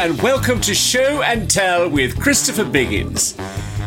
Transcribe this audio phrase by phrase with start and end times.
[0.00, 3.36] and welcome to Show and Tell with Christopher Biggins.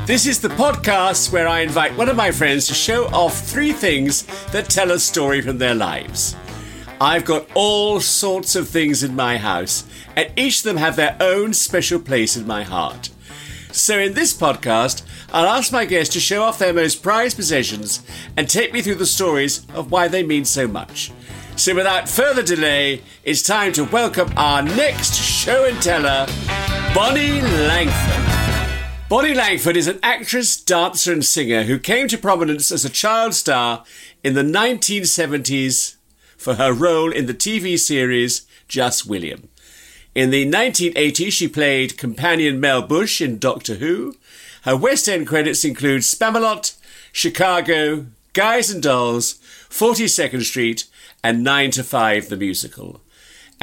[0.06, 3.74] This is the podcast where I invite one of my friends to show off three
[3.74, 4.22] things
[4.52, 6.36] that tell a story from their lives.
[7.02, 9.86] I've got all sorts of things in my house,
[10.16, 13.10] and each of them have their own special place in my heart.
[13.72, 15.02] So, in this podcast,
[15.34, 18.06] I'll ask my guests to show off their most prized possessions
[18.38, 21.12] and take me through the stories of why they mean so much.
[21.56, 26.26] So, without further delay, it's time to welcome our next show and teller,
[26.96, 29.10] Bonnie Langford.
[29.10, 33.34] Bonnie Langford is an actress, dancer, and singer who came to prominence as a child
[33.34, 33.84] star
[34.24, 35.98] in the 1970s
[36.38, 39.50] for her role in the TV series Just William.
[40.16, 44.16] In the 1980s, she played companion Mel Bush in Doctor Who.
[44.62, 46.74] Her West End credits include Spamalot,
[47.12, 49.34] Chicago, Guys and Dolls,
[49.70, 50.86] 42nd Street,
[51.22, 53.02] and 9 to 5 the musical.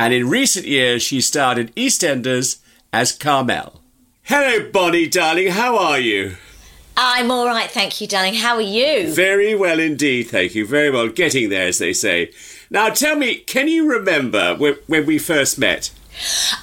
[0.00, 3.82] And in recent years, she starred in EastEnders as Carmel.
[4.22, 5.48] Hello, Bonnie, darling.
[5.48, 6.36] How are you?
[6.96, 8.32] I'm all right, thank you, darling.
[8.32, 9.12] How are you?
[9.12, 10.66] Very well indeed, thank you.
[10.66, 11.08] Very well.
[11.08, 12.32] Getting there, as they say.
[12.70, 15.90] Now, tell me, can you remember when, when we first met?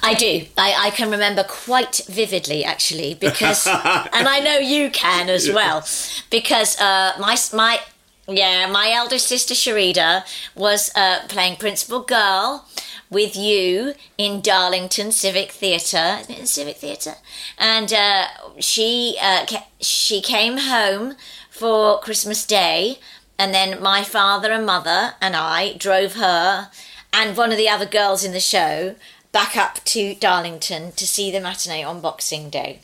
[0.02, 0.46] I do.
[0.56, 5.86] I, I can remember quite vividly, actually, because, and I know you can as well,
[6.28, 7.78] because uh, my my
[8.26, 10.22] yeah, my elder sister Sharida
[10.56, 12.66] was uh, playing principal girl
[13.10, 17.14] with you in Darlington Civic Theatre, Isn't it Civic Theatre,
[17.58, 18.26] and uh,
[18.58, 21.16] she uh, ca- she came home
[21.50, 22.98] for Christmas Day,
[23.38, 26.70] and then my father and mother and I drove her
[27.12, 28.94] and one of the other girls in the show
[29.32, 32.80] back up to Darlington to see the matinee on Boxing Day.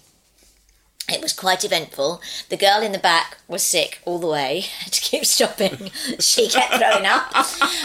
[1.06, 2.22] It was quite eventful.
[2.48, 5.90] The girl in the back was sick all the way to keep stopping.
[6.18, 7.32] She kept throwing up.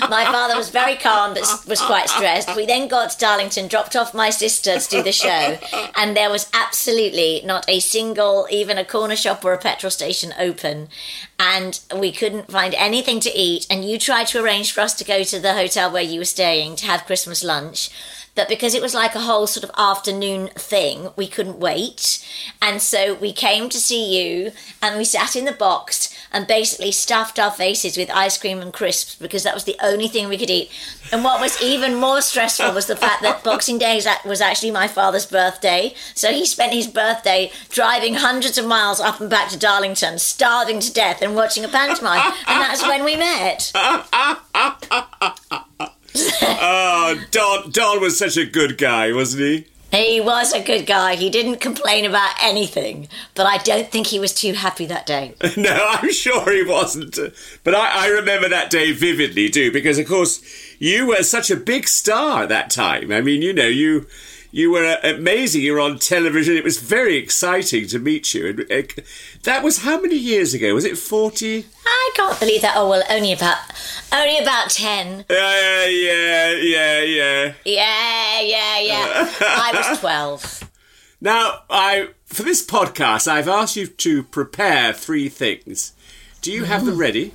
[0.09, 2.55] My father was very calm but was quite stressed.
[2.55, 5.57] We then got to Darlington, dropped off my sister to do the show,
[5.95, 10.33] and there was absolutely not a single, even a corner shop or a petrol station
[10.39, 10.89] open.
[11.39, 13.65] And we couldn't find anything to eat.
[13.69, 16.25] And you tried to arrange for us to go to the hotel where you were
[16.25, 17.89] staying to have Christmas lunch
[18.39, 22.25] that because it was like a whole sort of afternoon thing, we couldn't wait.
[22.61, 26.93] And so we came to see you and we sat in the box and basically
[26.93, 30.37] stuffed our faces with ice cream and crisps because that was the only thing we
[30.37, 30.71] could eat.
[31.11, 34.87] And what was even more stressful was the fact that Boxing Day was actually my
[34.87, 35.93] father's birthday.
[36.15, 40.79] So he spent his birthday driving hundreds of miles up and back to Darlington, starving
[40.79, 42.21] to death and watching a pantomime.
[42.47, 43.73] And that's when we met.
[46.15, 49.67] oh, Don, Don was such a good guy, wasn't he?
[49.91, 51.15] He was a good guy.
[51.15, 55.33] He didn't complain about anything, but I don't think he was too happy that day.
[55.57, 57.17] no, I'm sure he wasn't.
[57.63, 60.43] But I, I, remember that day vividly too, because of course
[60.77, 63.11] you were such a big star at that time.
[63.11, 64.05] I mean, you know, you
[64.51, 65.61] you were amazing.
[65.61, 66.55] You were on television.
[66.55, 68.47] It was very exciting to meet you.
[68.47, 69.01] And uh,
[69.43, 70.73] that was how many years ago?
[70.73, 71.65] Was it forty?
[71.85, 72.73] I can't believe that.
[72.75, 73.57] Oh well, only about
[74.11, 75.25] only about ten.
[75.29, 77.53] Yeah, yeah, yeah, yeah.
[77.65, 79.33] Yeah, yeah, yeah.
[79.41, 80.71] I was twelve.
[81.21, 85.93] Now, I for this podcast, I've asked you to prepare three things.
[86.41, 87.33] Do you have them ready?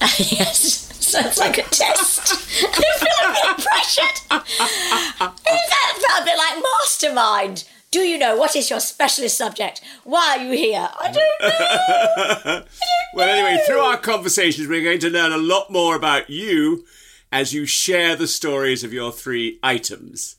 [0.00, 0.85] yes.
[1.06, 2.32] Sounds like a test.
[2.64, 4.18] I feel a bit pressured.
[4.28, 7.64] That felt a bit like mastermind.
[7.92, 9.80] Do you know what is your specialist subject?
[10.02, 10.88] Why are you here?
[10.98, 11.48] I don't know.
[11.48, 12.68] I don't
[13.14, 16.84] well, anyway, through our conversations, we're going to learn a lot more about you
[17.30, 20.34] as you share the stories of your three items.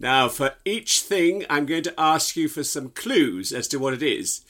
[0.00, 3.92] Now, for each thing, I'm going to ask you for some clues as to what
[3.92, 4.40] it is.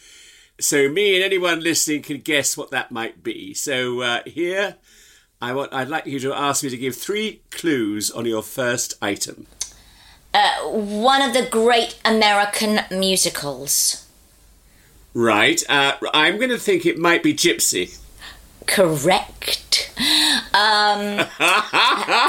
[0.61, 3.55] So, me and anyone listening can guess what that might be.
[3.55, 4.77] So, uh, here
[5.41, 8.95] I want, I'd like you to ask me to give three clues on your first
[9.01, 9.47] item.
[10.35, 14.07] Uh, one of the great American musicals.
[15.15, 15.63] Right.
[15.69, 17.99] Uh, I'm going to think it might be Gypsy.
[18.67, 19.93] Correct.
[20.53, 21.27] Um,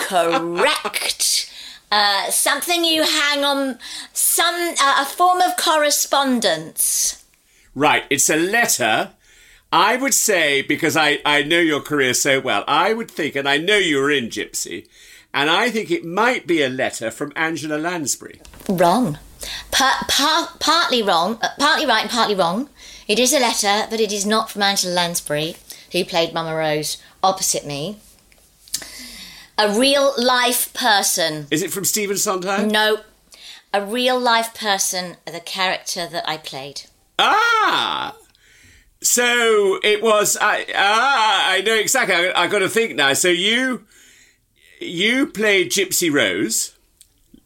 [0.01, 1.51] correct.
[1.91, 3.79] Uh, something you hang on,
[4.13, 7.23] some uh, a form of correspondence.
[7.73, 8.03] Right.
[8.09, 9.11] It's a letter
[9.71, 13.47] I would say, because I, I know your career so well, I would think, and
[13.47, 14.87] I know you were in Gypsy,
[15.33, 18.41] and I think it might be a letter from Angela Lansbury.
[18.67, 19.19] Wrong.
[19.71, 22.69] Pa- pa- partly wrong, uh, partly right and partly wrong.
[23.07, 25.55] It is a letter, but it is not from Angela Lansbury,
[25.91, 27.99] who played Mama Rose opposite me.
[29.57, 31.45] A real life person.
[31.51, 32.69] Is it from Stephen Sondheim?
[32.69, 33.01] No.
[33.73, 36.83] A real life person, the character that I played.
[37.19, 38.15] Ah!
[39.01, 40.37] So it was.
[40.39, 42.15] I ah, I know exactly.
[42.15, 43.13] I, I got to think now.
[43.13, 43.85] So you
[44.79, 46.73] you played Gypsy Rose,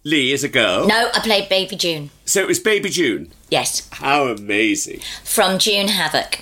[0.03, 0.87] Lee as a girl.
[0.87, 2.09] No, I played Baby June.
[2.25, 3.31] So it was Baby June.
[3.49, 5.01] Yes, How amazing.
[5.23, 6.39] from June Havoc.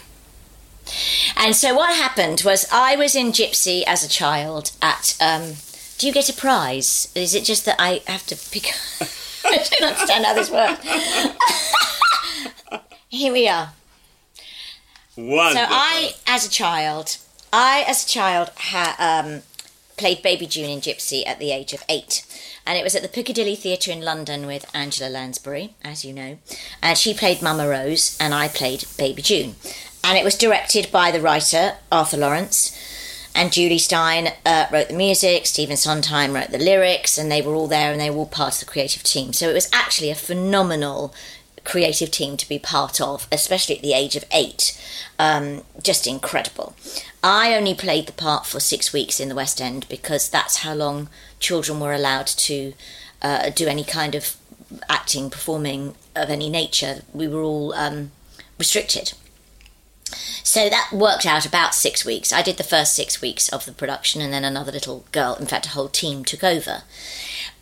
[1.36, 5.18] And so what happened was I was in Gypsy as a child at.
[5.22, 5.54] Um,
[5.98, 7.12] do you get a prize?
[7.16, 8.74] Is it just that I have to pick?
[9.46, 10.84] I don't understand how this works.
[13.10, 13.74] Here we are.
[15.28, 15.68] Wonderful.
[15.68, 17.18] So I, as a child,
[17.54, 19.42] I as a child ha, um,
[19.98, 22.26] played Baby June in Gypsy at the age of eight,
[22.66, 26.38] and it was at the Piccadilly Theatre in London with Angela Lansbury, as you know,
[26.82, 29.56] and she played Mama Rose, and I played Baby June,
[30.04, 32.78] and it was directed by the writer Arthur Laurents.
[33.34, 37.56] And Jule Styne uh, wrote the music, Stephen Sondheim wrote the lyrics, and they were
[37.56, 39.32] all there and they were all part of the creative team.
[39.32, 41.14] So it was actually a phenomenal
[41.72, 44.78] creative team to be part of, especially at the age of eight.
[45.18, 46.76] Um, just incredible.
[47.24, 50.74] I only played the part for six weeks in the West End because that's how
[50.74, 51.08] long
[51.40, 52.74] children were allowed to
[53.22, 54.36] uh, do any kind of
[54.90, 57.04] acting, performing of any nature.
[57.14, 58.12] We were all um,
[58.60, 59.14] restricted.
[60.44, 62.34] So that worked out about six weeks.
[62.34, 65.46] I did the first six weeks of the production, and then another little girl, in
[65.46, 66.84] fact, a whole team took over.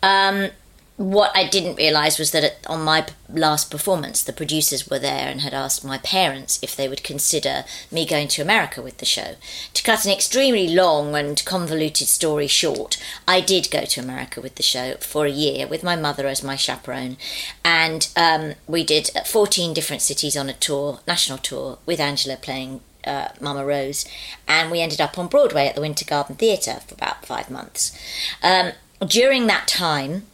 [0.02, 0.50] Um,
[1.00, 5.40] what I didn't realise was that on my last performance, the producers were there and
[5.40, 9.36] had asked my parents if they would consider me going to America with the show.
[9.72, 14.56] To cut an extremely long and convoluted story short, I did go to America with
[14.56, 17.16] the show for a year with my mother as my chaperone,
[17.64, 22.82] and um, we did 14 different cities on a tour, national tour, with Angela playing
[23.06, 24.04] uh, Mama Rose,
[24.46, 27.98] and we ended up on Broadway at the Winter Garden Theatre for about five months.
[28.42, 28.72] Um,
[29.06, 30.26] during that time,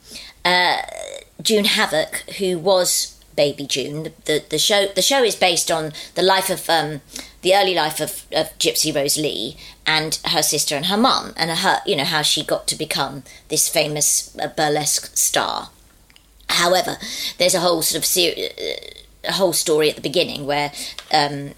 [1.43, 5.93] June Havoc, who was Baby June, the, the, the show the show is based on
[6.14, 7.02] the life of um,
[7.43, 9.56] the early life of, of Gypsy Rose Lee
[9.87, 13.25] and her sister and her mum, and her you know how she got to become
[13.48, 15.70] this famous uh, burlesque star.
[16.49, 16.96] However,
[17.38, 20.72] there's a whole sort of ser- uh, a whole story at the beginning where
[21.12, 21.52] um,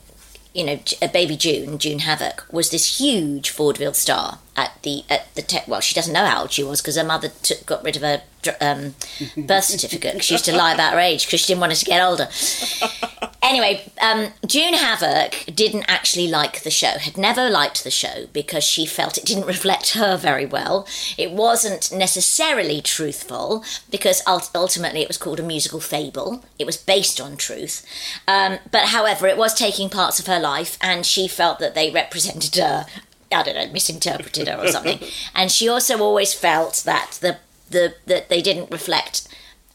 [0.55, 5.33] you know, uh, Baby June, June Havoc, was this huge vaudeville star at the at
[5.37, 7.85] the te- well, she doesn't know how old she was because her mother took, got
[7.85, 8.23] rid of her
[8.61, 8.95] um,
[9.37, 10.23] birth certificate.
[10.25, 12.29] she used to lie about her age because she didn't want her to get older.
[13.41, 18.63] Anyway, um, June Havoc didn't actually like the show, had never liked the show because
[18.63, 20.87] she felt it didn't reflect her very well.
[21.17, 26.45] It wasn't necessarily truthful because ultimately it was called a musical fable.
[26.59, 27.87] It was based on truth.
[28.27, 31.91] Um, but however, it was taking parts of her life and she felt that they
[31.91, 32.85] represented her.
[33.31, 35.01] I don't know, misinterpreted her or something.
[35.35, 37.39] and she also always felt that the,
[37.71, 39.29] the that they didn't reflect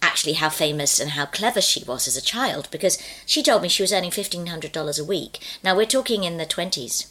[0.03, 3.69] actually how famous and how clever she was as a child because she told me
[3.69, 5.39] she was earning $1,500 a week.
[5.63, 7.09] Now, we're talking in the 20s,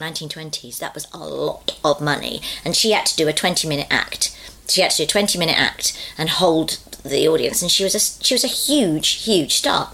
[0.00, 0.78] 1920s.
[0.78, 2.40] That was a lot of money.
[2.64, 4.36] And she had to do a 20 minute act.
[4.66, 7.60] She had to do a 20 minute act and hold the audience.
[7.60, 9.92] And she was a, she was a huge, huge star.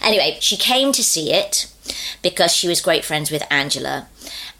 [0.00, 1.70] Anyway, she came to see it
[2.22, 4.08] because she was great friends with Angela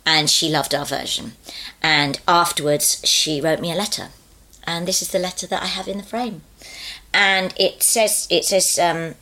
[0.04, 1.32] and she loved our version.
[1.82, 4.08] And afterwards, she wrote me a letter
[4.64, 6.43] and this is the letter that I have in the frame.
[7.12, 9.14] And it says, it says, um,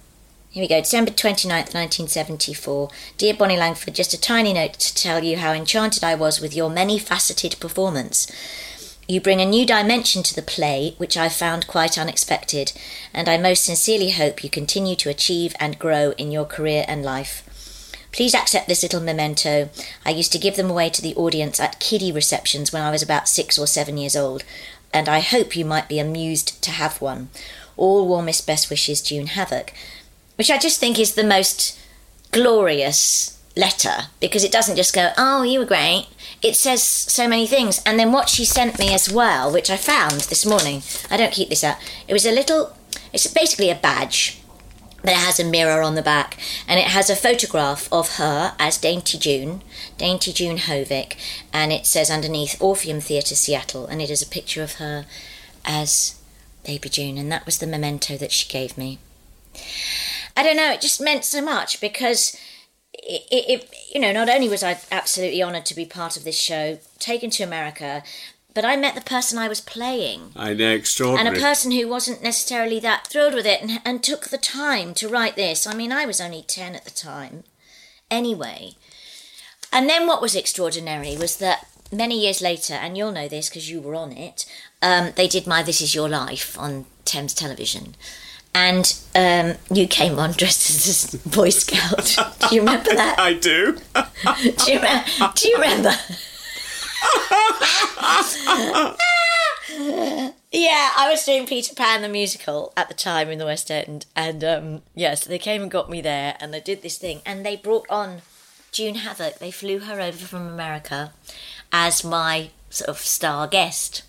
[0.50, 2.90] here we go, December 29th, 1974.
[3.16, 6.54] Dear Bonnie Langford, just a tiny note to tell you how enchanted I was with
[6.54, 8.30] your many faceted performance.
[9.08, 12.72] You bring a new dimension to the play, which I found quite unexpected,
[13.12, 17.02] and I most sincerely hope you continue to achieve and grow in your career and
[17.02, 17.49] life.
[18.12, 19.70] Please accept this little memento.
[20.04, 23.02] I used to give them away to the audience at kiddie receptions when I was
[23.02, 24.44] about six or seven years old
[24.92, 27.30] and I hope you might be amused to have one.
[27.76, 29.72] All warmest best wishes, June Havoc.
[30.36, 31.78] Which I just think is the most
[32.32, 36.08] glorious letter because it doesn't just go, oh, you were great.
[36.42, 37.80] It says so many things.
[37.84, 41.32] And then what she sent me as well, which I found this morning, I don't
[41.32, 41.76] keep this out,
[42.08, 42.76] it was a little,
[43.12, 44.39] it's basically a badge
[45.02, 46.38] but it has a mirror on the back.
[46.68, 49.62] And it has a photograph of her as Dainty June,
[49.98, 51.16] Dainty June Hovick,
[51.52, 55.06] and it says underneath Orpheum Theatre Seattle, and it is a picture of her
[55.64, 56.20] as
[56.64, 58.98] Baby June, and that was the memento that she gave me.
[60.36, 62.36] I don't know, it just meant so much because
[62.92, 66.24] it, it, it you know, not only was I absolutely honoured to be part of
[66.24, 68.02] this show, taken to America,
[68.54, 70.80] but I met the person I was playing I know,
[71.16, 74.94] and a person who wasn't necessarily that thrilled with it and, and took the time
[74.94, 75.66] to write this.
[75.66, 77.44] I mean, I was only 10 at the time.
[78.10, 78.74] Anyway.
[79.72, 83.70] And then what was extraordinary was that many years later, and you'll know this because
[83.70, 84.46] you were on it,
[84.82, 87.94] um, they did my This Is Your Life on Thames Television.
[88.52, 92.16] And um, you came on dressed as a Boy Scout.
[92.48, 93.16] Do you remember that?
[93.18, 93.78] I do.
[93.94, 95.04] Do you, re-
[95.36, 95.92] do you remember?
[100.52, 104.06] Yeah, I was doing Peter Pan the musical at the time in the West End,
[104.16, 107.20] and um, yeah, so they came and got me there, and they did this thing,
[107.24, 108.22] and they brought on
[108.72, 109.38] June Havoc.
[109.38, 111.12] They flew her over from America
[111.72, 114.02] as my sort of star guest,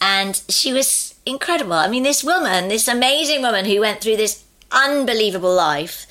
[0.00, 1.74] and she was incredible.
[1.74, 6.06] I mean, this woman, this amazing woman who went through this unbelievable life,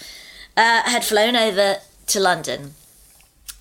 [0.56, 1.77] uh, had flown over
[2.08, 2.75] to London.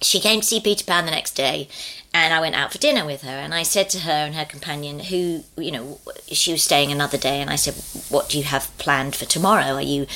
[0.00, 1.68] She came to see Peter Pan the next day,
[2.14, 3.30] and I went out for dinner with her.
[3.30, 7.16] And I said to her and her companion, who, you know, she was staying another
[7.16, 7.74] day, and I said,
[8.10, 9.74] What do you have planned for tomorrow?
[9.74, 10.06] Are you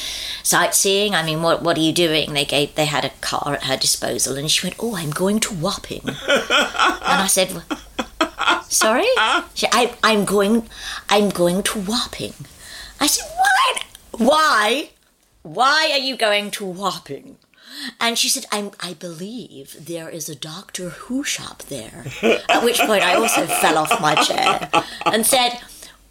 [0.43, 1.15] sightseeing?
[1.15, 2.35] I mean, what, what are you doing?
[2.35, 5.41] They gave, they had a car at her disposal, and she went, Oh, I'm going
[5.41, 6.03] to Wapping.
[6.07, 7.63] and I said,
[8.69, 9.07] Sorry?
[9.55, 10.69] She, I, I'm going,
[11.09, 12.35] I'm going to Wapping.
[13.01, 13.85] I said, What?
[14.21, 14.91] Why?
[15.43, 17.37] Why are you going to Wapping?
[18.01, 22.05] And she said, I'm, I believe there is a Doctor Who shop there.
[22.49, 24.69] At which point I also fell off my chair
[25.05, 25.61] and said,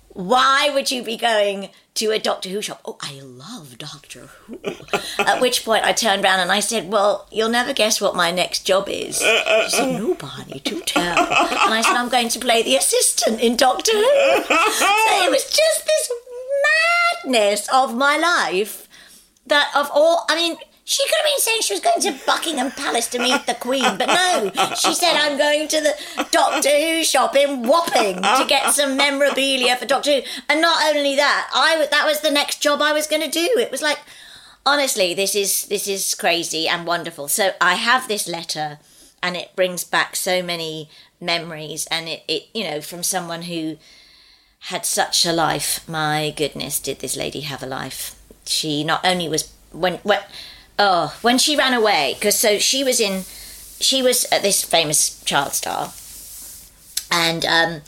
[0.09, 2.81] Why would you be going to a Doctor Who shop?
[2.85, 4.59] Oh, I love Doctor Who.
[5.19, 8.31] At which point I turned around and I said, Well, you'll never guess what my
[8.31, 9.19] next job is.
[9.19, 11.17] She said, No, Barney, do tell.
[11.19, 14.03] And I said, I'm going to play the assistant in Doctor Who.
[14.03, 14.85] So
[15.25, 16.11] it was just this
[17.23, 18.87] madness of my life
[19.47, 22.69] that of all, I mean, she could have been saying she was going to Buckingham
[22.69, 27.03] Palace to meet the Queen, but no, she said I'm going to the Doctor Who
[27.03, 30.21] shop in Wapping to get some memorabilia for Doctor Who.
[30.47, 33.49] And not only that, I that was the next job I was going to do.
[33.57, 33.97] It was like,
[34.63, 37.29] honestly, this is this is crazy and wonderful.
[37.29, 38.77] So I have this letter,
[39.23, 40.87] and it brings back so many
[41.19, 43.77] memories, and it, it you know from someone who
[44.59, 45.83] had such a life.
[45.89, 48.21] My goodness, did this lady have a life?
[48.45, 50.19] She not only was when when
[50.77, 53.23] oh when she ran away because so she was in
[53.79, 55.93] she was at this famous child star.
[57.11, 57.81] And um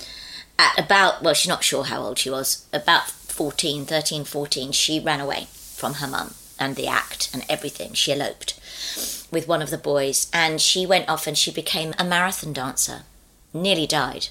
[0.60, 5.00] at about well she's not sure how old she was about 14 13 14 she
[5.00, 7.94] ran away from her mum and the act and everything.
[7.94, 8.60] She eloped
[9.32, 13.03] with one of the boys and she went off and she became a marathon dancer.
[13.53, 14.29] Nearly died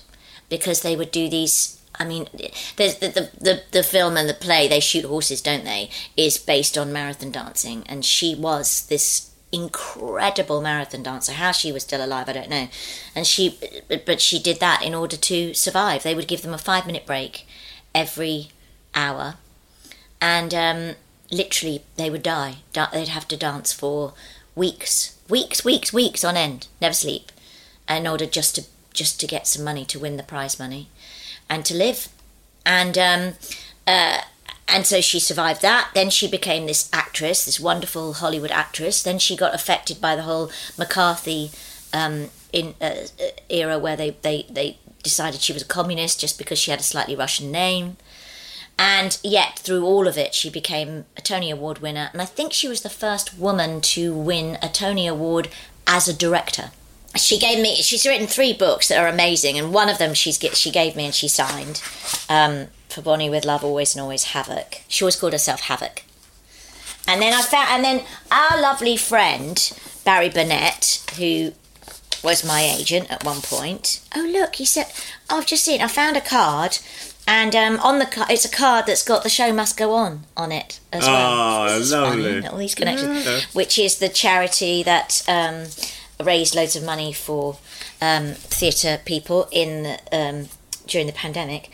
[0.49, 2.29] because they would do these I mean,
[2.77, 6.39] there's the, the, the, the film and the play, they shoot horses, don't they, is
[6.39, 7.85] based on marathon dancing.
[7.87, 11.33] And she was this incredible marathon dancer.
[11.33, 12.69] How she was still alive, I don't know.
[13.15, 16.03] And she, but she did that in order to survive.
[16.03, 17.47] They would give them a five minute break
[17.95, 18.51] every
[18.95, 19.37] hour.
[20.21, 20.95] And um,
[21.31, 22.57] literally, they would die.
[22.73, 24.15] They'd have to dance for
[24.55, 27.33] weeks, weeks, weeks, weeks on end, never sleep,
[27.89, 30.89] in order just to just to get some money to win the prize money
[31.49, 32.09] and to live.
[32.65, 33.35] And um,
[33.87, 34.23] uh,
[34.69, 35.91] and so she survived that.
[35.95, 39.03] Then she became this actress, this wonderful Hollywood actress.
[39.03, 41.51] Then she got affected by the whole McCarthy
[41.93, 43.07] um, in uh,
[43.49, 46.85] era where they, they, they decided she was a communist just because she had a
[46.85, 47.97] slightly Russian name.
[48.79, 52.11] And yet, through all of it, she became a Tony Award winner.
[52.13, 55.49] And I think she was the first woman to win a Tony Award
[55.87, 56.73] as a director
[57.17, 60.39] she gave me she's written three books that are amazing and one of them she's
[60.55, 61.83] she gave me and she signed
[62.29, 66.03] um, for bonnie with love always and always havoc she always called herself havoc
[67.07, 71.53] and then i found and then our lovely friend barry burnett who
[72.25, 74.87] was my agent at one point oh look he said
[75.31, 76.79] oh, i've just seen i found a card
[77.29, 80.21] and um, on the card, it's a card that's got the show must go on
[80.37, 81.69] on it as well.
[81.69, 82.47] Oh, lovely!
[82.47, 83.41] All these connections, yeah.
[83.53, 85.65] which is the charity that um,
[86.23, 87.59] raised loads of money for
[88.01, 90.49] um, theatre people in um,
[90.87, 91.71] during the pandemic,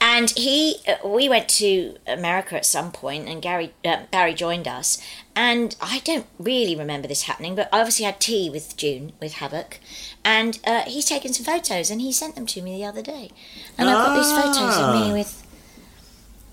[0.00, 4.66] and he uh, we went to America at some point, and Gary uh, Barry joined
[4.66, 5.00] us,
[5.36, 9.34] and I don't really remember this happening, but I obviously had tea with June with
[9.34, 9.78] Havoc,
[10.24, 13.30] and uh, he's taken some photos, and he sent them to me the other day,
[13.76, 13.92] and ah.
[13.92, 15.12] I've got these photos of me ah.
[15.12, 15.46] with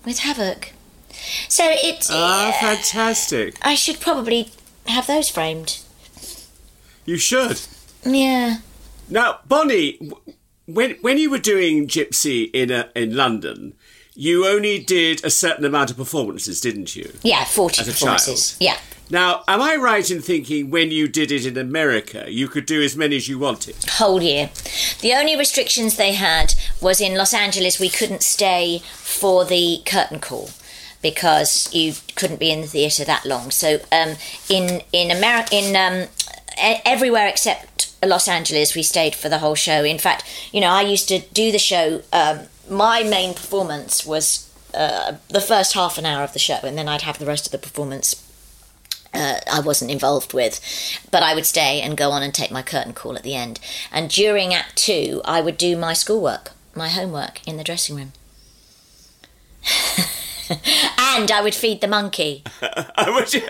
[0.04, 0.72] with Havoc.
[1.48, 3.56] So it's ah uh, fantastic.
[3.62, 4.50] I should probably
[4.86, 5.80] have those framed.
[7.04, 7.60] You should.
[8.04, 8.58] Yeah.
[9.08, 9.98] Now, Bonnie,
[10.66, 13.74] when when you were doing Gypsy in a, in London,
[14.14, 17.12] you only did a certain amount of performances, didn't you?
[17.22, 18.56] Yeah, forty as performances.
[18.60, 18.78] Yeah.
[19.10, 22.80] Now, am I right in thinking when you did it in America, you could do
[22.80, 23.76] as many as you wanted?
[23.90, 24.48] Whole year.
[25.02, 30.18] The only restrictions they had was in Los Angeles, we couldn't stay for the curtain
[30.18, 30.48] call
[31.02, 33.50] because you couldn't be in the theatre that long.
[33.50, 34.16] So um,
[34.48, 36.08] in in America, in um,
[36.58, 39.84] everywhere except Los Angeles, we stayed for the whole show.
[39.84, 42.02] In fact, you know, I used to do the show.
[42.12, 46.76] Um, my main performance was uh, the first half an hour of the show, and
[46.76, 48.28] then I'd have the rest of the performance.
[49.14, 50.58] Uh, I wasn't involved with,
[51.10, 53.60] but I would stay and go on and take my curtain call at the end.
[53.92, 58.12] And during Act Two, I would do my schoolwork, my homework in the dressing room.
[60.98, 62.42] and I would feed the monkey.
[63.06, 63.42] Would you-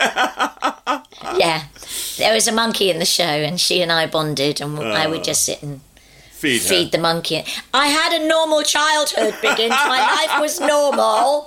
[1.38, 1.64] Yeah,
[2.18, 5.24] there was a monkey in the show, and she and I bonded, and I would
[5.24, 5.80] just sit and
[6.32, 7.44] Feed feed the monkey.
[7.72, 9.68] I had a normal childhood, Biggins.
[9.68, 11.44] My life was normal.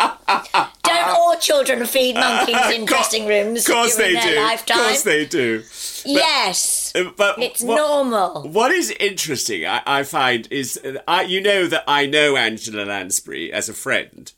[0.83, 4.41] Don't all children feed monkeys in dressing rooms Of course during they their do.
[4.41, 4.79] lifetime?
[4.79, 5.63] Of course they do.
[6.05, 8.47] yes, Uh, But it's what- normal.
[8.47, 12.85] What is interesting, I, I find, is uh, I, you know that I know Angela
[12.85, 14.31] Lansbury as a friend,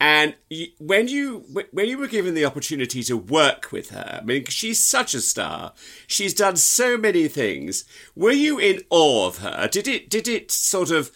[0.00, 0.34] and
[0.78, 4.80] when you when you were given the opportunity to work with her, I mean, she's
[4.82, 5.74] such a star.
[6.06, 7.84] She's done so many things.
[8.16, 9.68] Were you in awe of her?
[9.68, 11.12] Did it did it sort of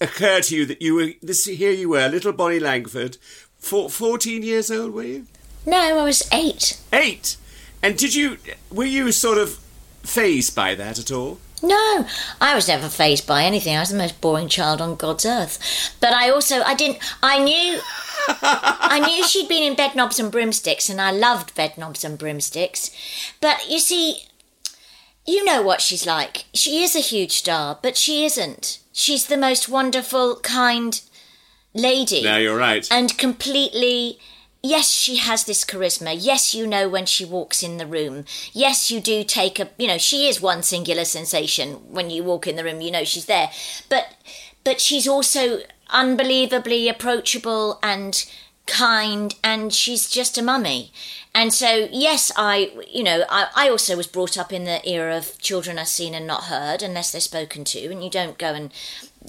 [0.00, 1.44] occur to you that you were this?
[1.44, 3.18] Here you were, little Bonnie Langford,
[3.58, 5.26] fourteen years old, were you?
[5.66, 6.80] No, I was eight.
[6.94, 7.36] Eight.
[7.82, 8.38] And did you
[8.72, 9.58] were you sort of
[10.02, 11.38] phased by that at all?
[11.62, 12.06] No,
[12.40, 13.76] I was never phased by anything.
[13.76, 15.94] I was the most boring child on God's earth.
[16.00, 17.80] But I also, I didn't, I knew,
[18.28, 22.90] I knew she'd been in Bedknobs and Broomsticks, and I loved Bedknobs and Broomsticks.
[23.40, 24.24] But you see,
[25.26, 26.44] you know what she's like.
[26.54, 28.78] She is a huge star, but she isn't.
[28.92, 31.00] She's the most wonderful, kind
[31.74, 32.22] lady.
[32.22, 32.86] No, you're right.
[32.90, 34.18] and completely
[34.66, 36.16] yes she has this charisma.
[36.18, 38.24] Yes you know when she walks in the room.
[38.52, 41.74] Yes you do take a you know she is one singular sensation.
[41.90, 43.50] When you walk in the room you know she's there.
[43.88, 44.14] But
[44.64, 48.26] but she's also unbelievably approachable and
[48.66, 50.92] kind and she's just a mummy.
[51.34, 55.16] And so yes i you know I, I also was brought up in the era
[55.16, 58.54] of children are seen and not heard unless they're spoken to and you don't go
[58.54, 58.72] and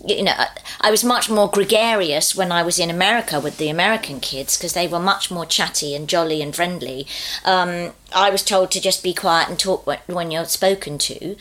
[0.06, 0.34] you know,
[0.82, 4.74] I- was much more gregarious when I was in America with the American kids because
[4.74, 7.08] they were much more chatty and jolly and friendly.
[7.46, 11.36] Um, I was told to just be quiet and talk when, when you're spoken to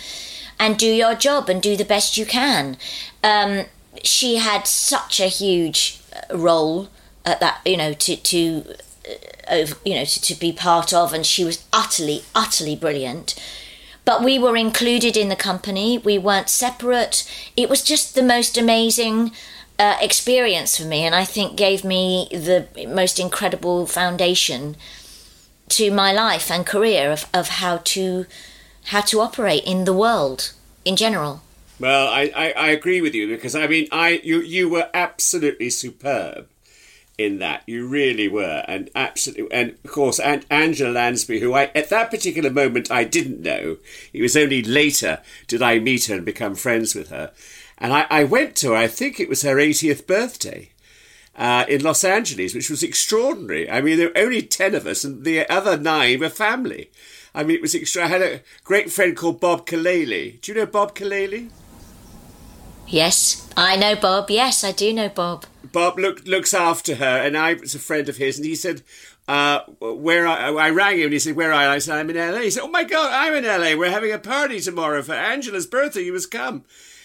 [0.58, 2.76] and do your job and do the best you can.
[3.22, 3.66] Um,
[4.02, 6.88] she had such a huge uh, role
[7.24, 8.74] at that, you know, to, to
[9.08, 9.14] uh,
[9.50, 13.34] over, you know, to, to be part of, and she was utterly, utterly brilliant
[14.06, 15.98] but we were included in the company.
[15.98, 17.30] We weren't separate.
[17.56, 19.32] It was just the most amazing
[19.78, 24.76] uh, experience for me, and I think gave me the most incredible foundation
[25.70, 28.24] to my life and career of, of how to
[28.84, 30.52] how to operate in the world
[30.84, 31.42] in general.
[31.80, 35.68] Well, I, I, I agree with you because I mean I you you were absolutely
[35.70, 36.48] superb
[37.18, 37.62] in that.
[37.66, 42.10] You really were and absolutely and of course An- Angela Lansbury who I at that
[42.10, 43.78] particular moment I didn't know.
[44.12, 47.32] It was only later did I meet her and become friends with her.
[47.78, 50.70] And I, I went to her I think it was her 80th birthday
[51.36, 53.70] uh, in Los Angeles which was extraordinary.
[53.70, 56.90] I mean there were only 10 of us and the other nine were family.
[57.34, 60.58] I mean it was extra I had a great friend called Bob Kalele do you
[60.58, 61.50] know Bob Kalele
[62.88, 64.30] Yes, I know Bob.
[64.30, 65.44] Yes, I do know Bob.
[65.76, 68.80] Bob look, looks after her, and I was a friend of his, and he said,
[69.28, 72.08] uh, "Where I, I rang him, and he said, "Where are you?" I said, "I'm
[72.08, 73.76] in LA." He said, "Oh my God, I'm in LA.
[73.76, 76.00] We're having a party tomorrow for Angela's birthday.
[76.00, 76.64] You must come."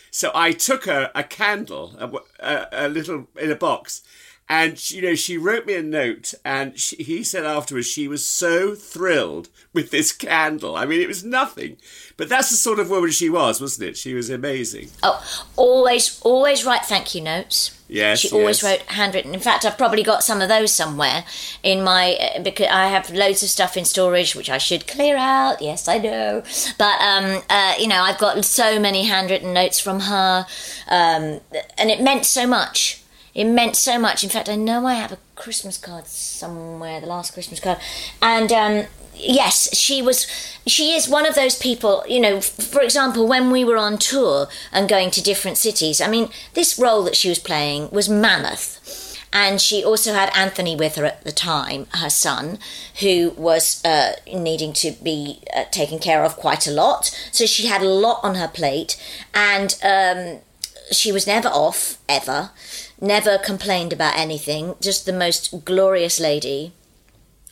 [0.09, 4.03] So I took her a candle, a, a, a little in a box,
[4.51, 8.09] and she, you know she wrote me a note, and she, he said afterwards she
[8.09, 10.75] was so thrilled with this candle.
[10.75, 11.77] I mean, it was nothing,
[12.17, 13.97] but that's the sort of woman she was, wasn't it?
[13.97, 14.89] She was amazing.
[15.01, 15.23] Oh,
[15.55, 17.77] always, always write thank you notes.
[17.87, 18.79] Yes, she always yes.
[18.79, 19.33] wrote handwritten.
[19.33, 21.23] In fact, I've probably got some of those somewhere
[21.63, 25.15] in my uh, because I have loads of stuff in storage which I should clear
[25.15, 25.61] out.
[25.61, 26.43] Yes, I know,
[26.77, 30.45] but um, uh, you know, I've got so many handwritten notes from her,
[30.89, 31.39] um,
[31.77, 33.00] and it meant so much.
[33.33, 34.23] It meant so much.
[34.23, 37.77] In fact, I know I have a Christmas card somewhere, the last Christmas card,
[38.21, 40.27] and um, yes, she was.
[40.67, 42.03] She is one of those people.
[42.07, 46.01] You know, for example, when we were on tour and going to different cities.
[46.01, 49.17] I mean, this role that she was playing was mammoth.
[49.33, 52.59] And she also had Anthony with her at the time, her son,
[52.99, 57.17] who was uh, needing to be uh, taken care of quite a lot.
[57.31, 59.01] So she had a lot on her plate,
[59.33, 60.39] and um,
[60.91, 62.51] she was never off ever,
[63.01, 64.75] never complained about anything.
[64.79, 66.71] Just the most glorious lady.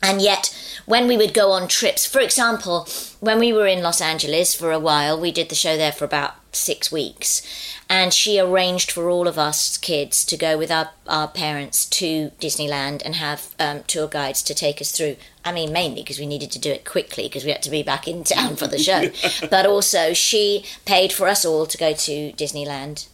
[0.02, 2.88] And yet, when we would go on trips, for example,
[3.20, 6.06] when we were in Los Angeles for a while, we did the show there for
[6.06, 7.42] about six weeks,
[7.90, 12.32] and she arranged for all of us kids to go with our, our parents to
[12.40, 15.18] Disneyland and have um, tour guides to take us through.
[15.44, 17.84] I mean, mainly because we needed to do it quickly because we had to be
[17.84, 19.10] back in town for the show,
[19.50, 23.08] but also she paid for us all to go to Disneyland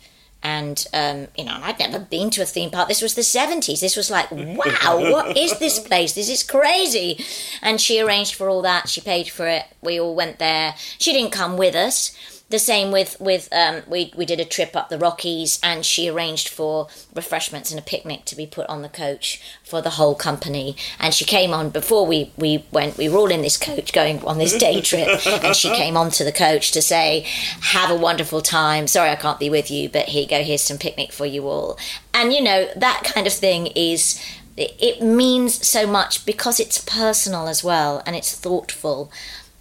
[0.46, 2.88] and um, you know, I'd never been to a theme park.
[2.88, 3.82] This was the seventies.
[3.82, 6.14] This was like, wow, what is this place?
[6.14, 7.26] This is crazy.
[7.64, 8.88] And she arranged for all that.
[8.88, 9.64] She paid for it.
[9.82, 10.76] We all went there.
[11.00, 12.12] She didn't come with us,
[12.50, 16.08] the same with with um, we we did a trip up the Rockies, and she
[16.08, 20.14] arranged for refreshments and a picnic to be put on the coach for the whole
[20.14, 20.76] company.
[21.00, 22.98] And she came on before we we went.
[22.98, 26.24] We were all in this coach going on this day trip, and she came onto
[26.24, 27.26] the coach to say,
[27.62, 28.86] "Have a wonderful time.
[28.86, 30.44] Sorry I can't be with you, but here you go.
[30.44, 31.80] Here's some picnic for you all."
[32.14, 34.22] And you know that kind of thing is
[34.58, 39.12] it means so much because it's personal as well and it's thoughtful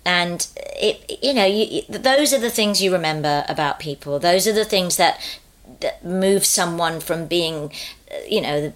[0.05, 4.19] and it you know you, those are the things you remember about people.
[4.19, 5.21] Those are the things that,
[5.81, 7.73] that move someone from being
[8.29, 8.73] you know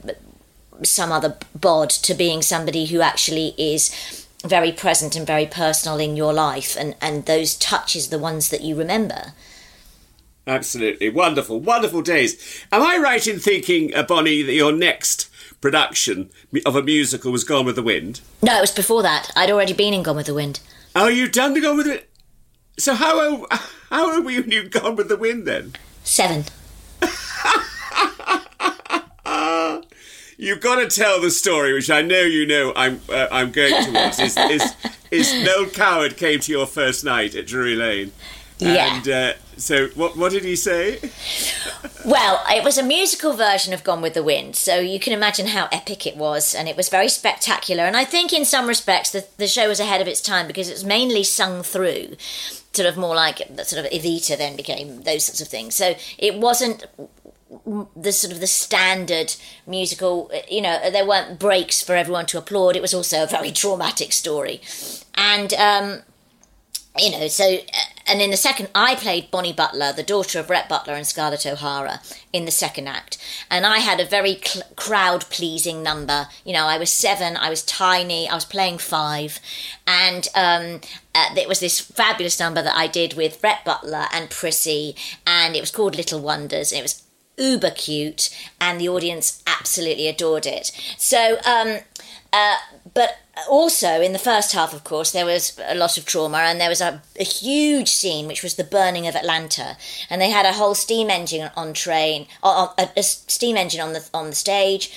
[0.82, 6.16] some other bod to being somebody who actually is very present and very personal in
[6.16, 6.76] your life.
[6.78, 9.32] And and those touches the ones that you remember.
[10.46, 11.10] Absolutely.
[11.10, 11.60] Wonderful.
[11.60, 12.64] Wonderful days.
[12.72, 15.28] Am i right in thinking uh, bonnie that your next
[15.60, 16.30] production
[16.64, 18.20] of a musical was gone with the wind?
[18.42, 19.30] No it was before that.
[19.36, 20.60] I'd already been in gone with the wind
[20.94, 22.04] Oh, you've done the Gone with the Wind.
[22.78, 23.46] So how
[23.90, 25.74] how old were you when you Gone with the Wind then?
[26.04, 26.44] Seven.
[30.40, 32.72] You've got to tell the story, which I know you know.
[32.76, 34.20] I'm uh, I'm going towards.
[34.20, 34.72] Is, is
[35.10, 38.12] is Noel Coward came to your first night at Drury Lane?
[38.58, 38.96] Yeah.
[38.96, 40.98] And uh, so, what what did he say?
[42.04, 45.48] Well, it was a musical version of Gone with the Wind, so you can imagine
[45.48, 47.84] how epic it was, and it was very spectacular.
[47.84, 50.68] And I think, in some respects, the, the show was ahead of its time because
[50.68, 52.16] it was mainly sung through,
[52.72, 55.74] sort of more like sort of Evita then became those sorts of things.
[55.74, 56.86] So it wasn't
[57.96, 59.34] the sort of the standard
[59.66, 63.50] musical you know there weren't breaks for everyone to applaud it was also a very
[63.50, 64.60] traumatic story
[65.14, 66.02] and um
[66.98, 67.58] you know, so, uh,
[68.08, 71.46] and in the second, I played Bonnie Butler, the daughter of Rhett Butler and Scarlett
[71.46, 72.00] O'Hara,
[72.32, 73.18] in the second act.
[73.50, 76.28] And I had a very cl- crowd pleasing number.
[76.44, 79.40] You know, I was seven, I was tiny, I was playing five.
[79.86, 80.80] And um,
[81.14, 85.54] uh, it was this fabulous number that I did with Rhett Butler and Prissy, and
[85.54, 86.72] it was called Little Wonders.
[86.72, 87.02] And it was
[87.38, 90.72] uber cute, and the audience absolutely adored it.
[90.98, 91.78] So, um,
[92.32, 92.56] uh,
[92.94, 96.60] but also in the first half, of course, there was a lot of trauma, and
[96.60, 99.76] there was a, a, huge scene which was the burning of Atlanta,
[100.10, 103.92] and they had a whole steam engine on train, or, a, a steam engine on
[103.92, 104.90] the on the stage.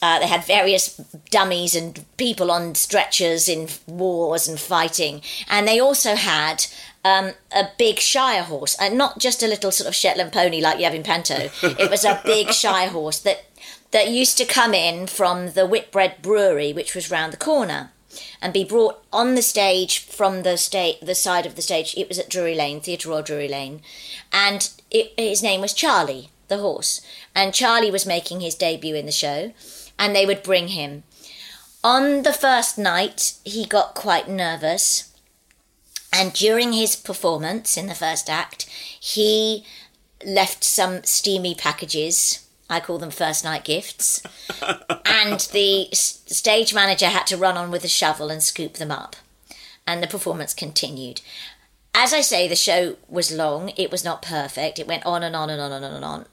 [0.00, 0.96] Uh, they had various
[1.30, 6.66] dummies and people on stretchers in wars and fighting, and they also had
[7.04, 10.78] um, a big Shire horse, and not just a little sort of Shetland pony like
[10.78, 11.50] you have in Panto.
[11.62, 13.44] It was a big Shire horse that
[13.90, 17.90] that used to come in from the Whitbread Brewery, which was round the corner,
[18.42, 21.94] and be brought on the stage from the state, the side of the stage.
[21.96, 23.82] It was at Drury Lane, Theatre Royal Drury Lane,
[24.32, 27.00] and it, his name was Charlie, the horse,
[27.34, 29.52] and Charlie was making his debut in the show,
[29.98, 31.04] and they would bring him.
[31.82, 35.12] On the first night, he got quite nervous,
[36.12, 38.64] and during his performance in the first act,
[39.00, 39.64] he
[40.26, 44.22] left some steamy packages I call them first night gifts.
[45.06, 49.16] and the stage manager had to run on with a shovel and scoop them up.
[49.86, 51.22] And the performance continued.
[51.94, 53.72] As I say, the show was long.
[53.76, 54.78] It was not perfect.
[54.78, 56.26] It went on and on and on and on and on.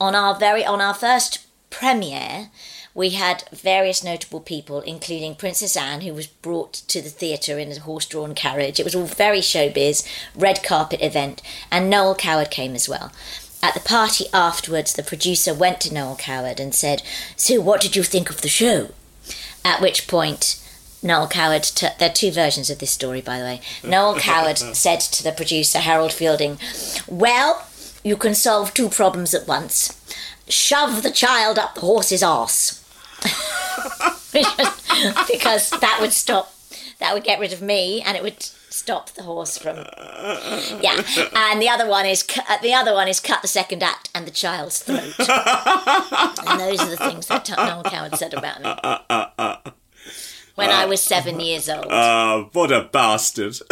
[0.00, 2.50] On our very on our first premiere,
[2.94, 7.72] we had various notable people, including Princess Anne, who was brought to the theatre in
[7.72, 8.78] a horse-drawn carriage.
[8.78, 13.12] It was all very showbiz, red carpet event, and Noel Coward came as well.
[13.62, 17.02] At the party afterwards, the producer went to Noel Coward and said,
[17.36, 18.90] So, what did you think of the show?
[19.64, 20.60] At which point,
[21.00, 23.60] Noel Coward, t- there are two versions of this story, by the way.
[23.84, 26.58] Noel Coward said to the producer, Harold Fielding,
[27.06, 27.66] Well,
[28.02, 29.96] you can solve two problems at once.
[30.48, 32.80] Shove the child up the horse's arse.
[34.32, 36.52] because that would stop,
[36.98, 38.48] that would get rid of me and it would
[38.82, 39.76] stop the horse from.
[40.80, 41.00] Yeah,
[41.36, 44.26] and the other one is uh, the other one is cut the second act and
[44.26, 45.14] the child's throat.
[45.18, 49.72] and those are the things that Noel Coward said about me
[50.56, 51.86] when I was seven years old.
[51.90, 53.56] Ah, uh, what a bastard!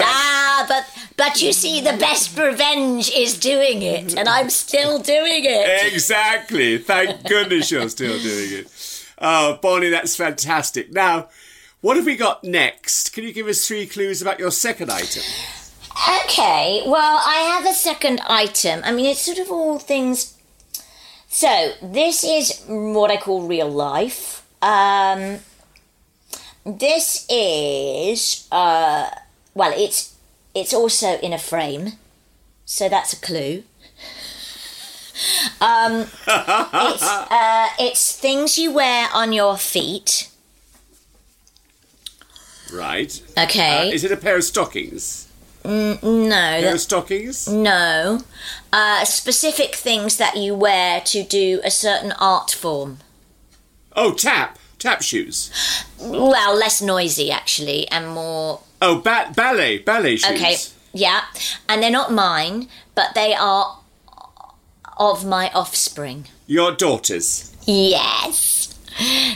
[0.00, 0.84] ah, but
[1.16, 5.92] but you see, the best revenge is doing it, and I'm still doing it.
[5.92, 6.78] Exactly.
[6.78, 9.04] Thank goodness you're still doing it.
[9.20, 10.92] Oh, Bonnie, that's fantastic.
[10.92, 11.28] Now,
[11.80, 13.12] what have we got next?
[13.12, 15.22] Can you give us three clues about your second item?
[16.24, 18.80] Okay, well, I have a second item.
[18.84, 20.36] I mean, it's sort of all things.
[21.28, 24.46] So, this is what I call real life.
[24.62, 25.38] Um,
[26.64, 29.10] this is, uh,
[29.54, 30.16] well, it's
[30.54, 31.92] it's also in a frame,
[32.64, 33.62] so that's a clue.
[35.60, 40.30] Um, it's, uh, it's things you wear on your feet
[42.72, 43.20] Right.
[43.38, 43.88] Okay.
[43.88, 45.28] Uh, is it a pair of stockings?
[45.64, 46.28] Mm, no.
[46.28, 47.48] No that- stockings?
[47.48, 48.20] no.
[48.72, 52.98] Uh, specific things that you wear to do a certain art form.
[53.94, 54.58] Oh, tap.
[54.78, 55.50] Tap shoes.
[55.98, 58.60] Well, less noisy actually, and more.
[58.80, 59.78] Oh, ba- ballet.
[59.78, 60.30] Ballet shoes.
[60.36, 60.56] Okay,
[60.92, 61.22] yeah.
[61.68, 63.80] And they're not mine, but they are
[64.98, 66.26] of my offspring.
[66.46, 67.54] Your daughters.
[67.66, 68.78] Yes.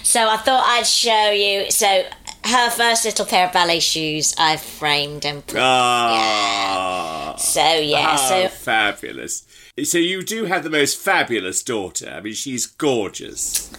[0.04, 1.70] So I thought I'd show you.
[1.70, 2.04] So
[2.44, 5.58] her first little pair of ballet shoes I've framed and put.
[5.60, 7.34] Ah.
[7.38, 9.44] So yeah, Oh, so fabulous.
[9.84, 12.12] So you do have the most fabulous daughter.
[12.14, 13.70] I mean, she's gorgeous.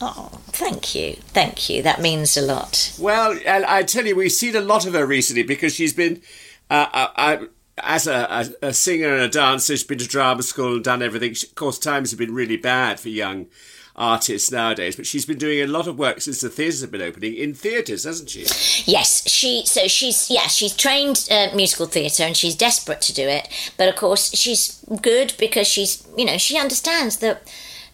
[0.00, 1.82] oh, thank you, thank you.
[1.82, 2.94] That means a lot.
[2.98, 6.22] Well, and I tell you, we've seen a lot of her recently because she's been,
[6.70, 7.36] uh, uh, uh,
[7.78, 11.02] as a, a, a singer and a dancer, she's been to drama school and done
[11.02, 11.34] everything.
[11.34, 13.46] She- Of course, times have been really bad for young
[13.94, 17.02] artists nowadays, but she's been doing a lot of work since the theatres have been
[17.02, 18.46] opening in theatres, hasn't she?
[18.90, 19.64] Yes, she.
[19.66, 23.48] So she's yeah, she's trained uh, musical theatre and she's desperate to do it.
[23.76, 27.42] But of course, she's good because she's you know she understands that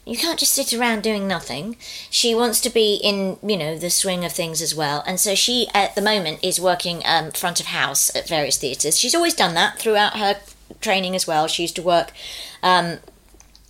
[0.04, 1.76] you can't just sit around doing nothing.
[2.08, 5.02] She wants to be in you know the swing of things as well.
[5.06, 8.98] And so she at the moment is working um, front of house at various theatres.
[8.98, 10.36] She's always done that throughout her
[10.80, 11.48] training as well.
[11.48, 12.12] She used to work.
[12.62, 12.98] Um,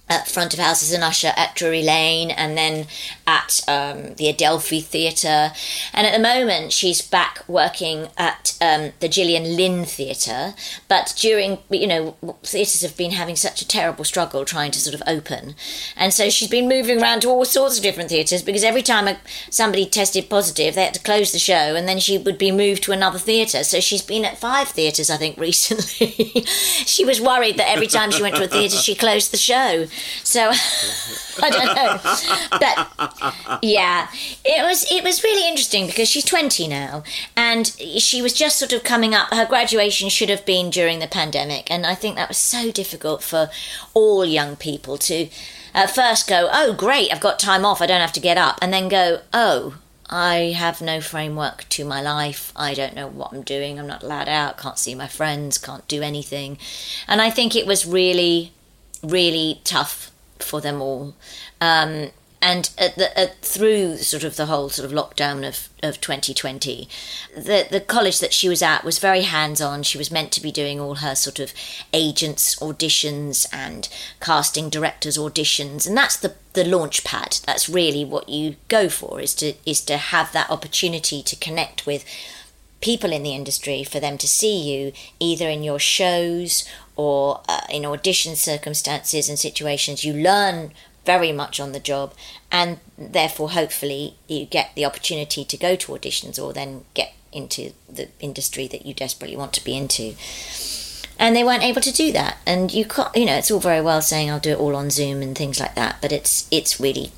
[0.08, 2.86] at front of house as an usher at Drury Lane and then
[3.28, 5.52] at um, the Adelphi Theatre.
[5.92, 10.54] And at the moment, she's back working at um, the Gillian Lynne Theatre.
[10.88, 14.94] But during, you know, theatres have been having such a terrible struggle trying to sort
[14.94, 15.54] of open.
[15.94, 19.14] And so she's been moving around to all sorts of different theatres because every time
[19.50, 22.82] somebody tested positive, they had to close the show and then she would be moved
[22.84, 23.62] to another theatre.
[23.62, 26.44] So she's been at five theatres, I think, recently.
[26.86, 29.86] she was worried that every time she went to a theatre, she closed the show.
[30.24, 30.50] So
[31.42, 31.98] I don't know,
[32.58, 34.08] but yeah,
[34.44, 37.02] it was it was really interesting because she's twenty now,
[37.36, 39.32] and she was just sort of coming up.
[39.32, 43.22] Her graduation should have been during the pandemic, and I think that was so difficult
[43.22, 43.50] for
[43.94, 45.28] all young people to
[45.74, 47.80] at first go, "Oh, great, I've got time off.
[47.80, 49.74] I don't have to get up," and then go, "Oh."
[50.10, 52.50] I have no framework to my life.
[52.56, 53.78] I don't know what I'm doing.
[53.78, 56.56] I'm not allowed out, can't see my friends, can't do anything.
[57.06, 58.52] And I think it was really,
[59.02, 60.10] really tough
[60.42, 61.14] for them all.
[61.60, 66.00] Um, and at the, at, through sort of the whole sort of lockdown of, of
[66.00, 66.88] 2020,
[67.34, 69.82] the, the college that she was at was very hands on.
[69.82, 71.52] She was meant to be doing all her sort of
[71.92, 73.88] agents' auditions and
[74.20, 75.86] casting directors' auditions.
[75.86, 77.38] And that's the, the launch pad.
[77.44, 81.86] That's really what you go for is to, is to have that opportunity to connect
[81.86, 82.04] with
[82.80, 86.68] people in the industry for them to see you either in your shows
[86.98, 90.04] or uh, in audition circumstances and situations.
[90.04, 90.72] You learn
[91.06, 92.12] very much on the job,
[92.52, 97.72] and therefore, hopefully, you get the opportunity to go to auditions or then get into
[97.88, 100.14] the industry that you desperately want to be into.
[101.20, 103.14] And they weren't able to do that, and you can't.
[103.16, 105.60] You know, it's all very well saying I'll do it all on Zoom and things
[105.60, 107.12] like that, but it's it's really,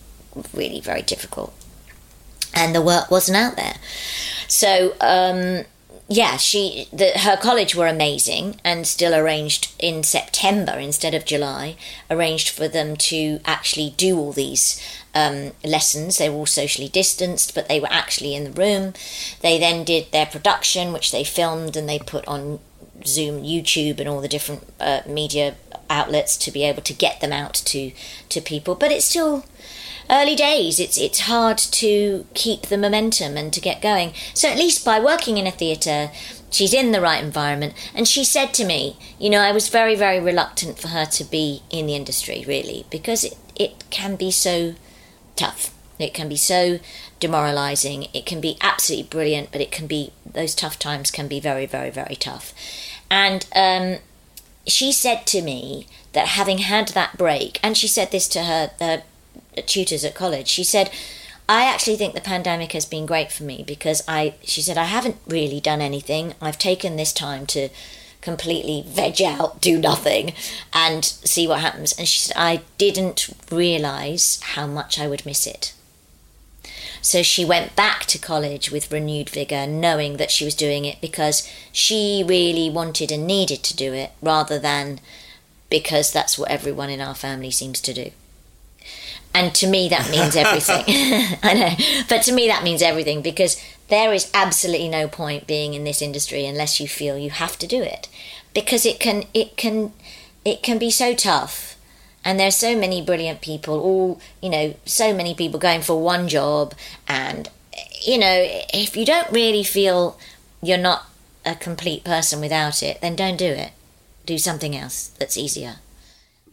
[0.53, 1.55] really very difficult,
[2.55, 3.77] and the work wasn't out there.
[4.47, 5.64] So um,
[6.12, 11.77] yeah, she the, her college were amazing and still arranged in September instead of July.
[12.11, 14.83] Arranged for them to actually do all these
[15.14, 16.18] um, lessons.
[16.18, 18.92] They were all socially distanced, but they were actually in the room.
[19.40, 22.59] They then did their production, which they filmed and they put on
[23.07, 25.55] Zoom, YouTube, and all the different uh, media
[25.88, 27.92] outlets to be able to get them out to
[28.31, 28.75] to people.
[28.75, 29.44] But it's still
[30.11, 34.12] early days it's it's hard to keep the momentum and to get going.
[34.35, 36.11] So at least by working in a theatre
[36.51, 37.75] she's in the right environment.
[37.94, 41.25] And she said to me you know i was very very reluctant for her to
[41.25, 44.75] be in the industry really because it, it can be so
[45.37, 45.73] tough.
[45.99, 46.79] It can be so
[47.20, 48.07] demoralizing.
[48.14, 51.66] It can be absolutely brilliant but it can be those tough times can be very
[51.66, 52.53] very very tough.
[53.11, 53.99] And um,
[54.66, 58.70] she said to me that having had that break and she said this to her,
[58.81, 59.03] her
[59.56, 60.48] tutors at college.
[60.48, 60.90] She said,
[61.48, 64.84] I actually think the pandemic has been great for me because I, she said, I
[64.84, 66.34] haven't really done anything.
[66.40, 67.70] I've taken this time to
[68.20, 70.32] completely veg out, do nothing,
[70.72, 71.92] and see what happens.
[71.98, 75.72] And she said, I didn't realise how much I would miss it.
[77.02, 81.00] So she went back to college with renewed vigour, knowing that she was doing it
[81.00, 85.00] because she really wanted and needed to do it rather than
[85.70, 88.10] because that's what everyone in our family seems to do.
[89.35, 90.85] And to me, that means everything.
[91.43, 92.05] I know.
[92.09, 96.03] But to me, that means everything because there is absolutely no point being in this
[96.03, 98.09] industry unless you feel you have to do it.
[98.55, 99.93] Because it can, it can,
[100.45, 101.77] it can be so tough.
[102.25, 106.29] And there's so many brilliant people, all, you know, so many people going for one
[106.29, 106.75] job.
[107.09, 107.49] And,
[108.03, 110.19] you know, if you don't really feel
[110.62, 111.07] you're not
[111.47, 113.71] a complete person without it, then don't do it.
[114.27, 115.77] Do something else that's easier.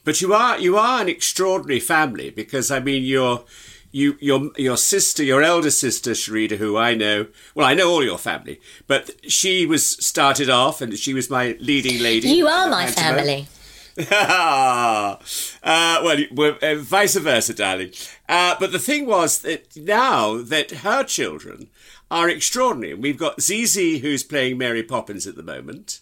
[0.07, 3.43] But you are you are an extraordinary family because I mean your
[3.91, 8.05] you your your sister, your elder sister Sharida, who I know well, I know all
[8.05, 12.29] your family, but she was started off and she was my leading lady.
[12.29, 13.49] You are my family.
[13.99, 15.17] uh,
[15.61, 17.91] well, well uh, vice versa, darling.
[18.29, 21.67] Uh, but the thing was that now that her children
[22.09, 25.99] are extraordinary, we've got Zizi who's playing Mary Poppins at the moment,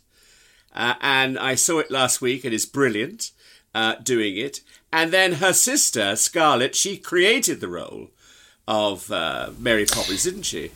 [0.76, 3.32] uh, and I saw it last week and it's brilliant
[3.76, 4.62] uh, doing it.
[4.92, 8.10] And then her sister, Scarlett, she created the role
[8.68, 10.72] of uh, Mary Poppins, didn't she?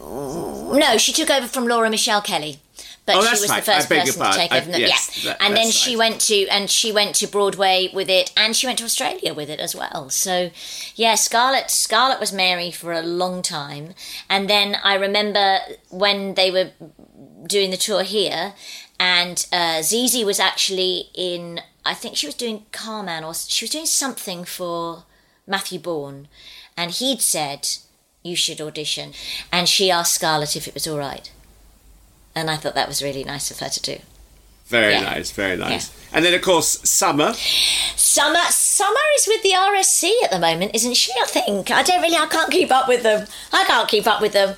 [0.00, 2.58] No, she took over from Laura Michelle Kelly.
[3.06, 3.62] But Oh, she was right.
[3.64, 4.68] the first I beg your person to take over.
[4.70, 5.98] I- the- yes, yeah, that- and then she right.
[6.10, 9.50] went to and she went to Broadway with it, and she went to Australia with
[9.50, 10.08] it as well.
[10.08, 10.50] So,
[10.96, 13.92] yeah, Scarlett Scarlett was Mary for a long time,
[14.30, 15.58] and then I remember
[15.90, 16.70] when they were
[17.46, 18.54] doing the tour here,
[18.98, 21.60] and uh, Zizi was actually in.
[21.84, 25.04] I think she was doing Carman, or she was doing something for
[25.46, 26.28] Matthew Bourne,
[26.76, 27.68] and he'd said
[28.22, 29.12] you should audition,
[29.52, 31.30] and she asked Scarlett if it was all right,
[32.34, 33.98] and I thought that was really nice of her to do.
[34.66, 35.00] Very Yeah.
[35.02, 35.90] nice, very nice.
[36.12, 37.34] And then, of course, Summer.
[37.96, 41.12] Summer, Summer is with the RSC at the moment, isn't she?
[41.20, 42.16] I think I don't really.
[42.16, 43.26] I can't keep up with them.
[43.52, 44.54] I can't keep up with them.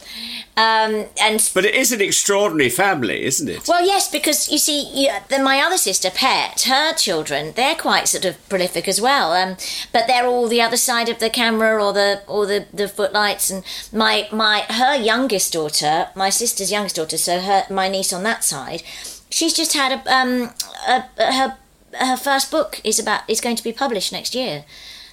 [0.58, 3.68] Um, and But it is an extraordinary family, isn't it?
[3.68, 8.08] well, yes, because you see, you, then my other sister, Pet, her children, they're quite
[8.08, 9.32] sort of prolific as well.
[9.32, 9.56] Um,
[9.92, 13.50] but they're all the other side of the camera or the or the, the footlights.
[13.50, 18.22] And my my her youngest daughter, my sister's youngest daughter, so her my niece on
[18.22, 18.82] that side,
[19.30, 20.50] she's just had a um
[20.88, 21.56] a, her
[21.98, 24.64] her first book is about is going to be published next year.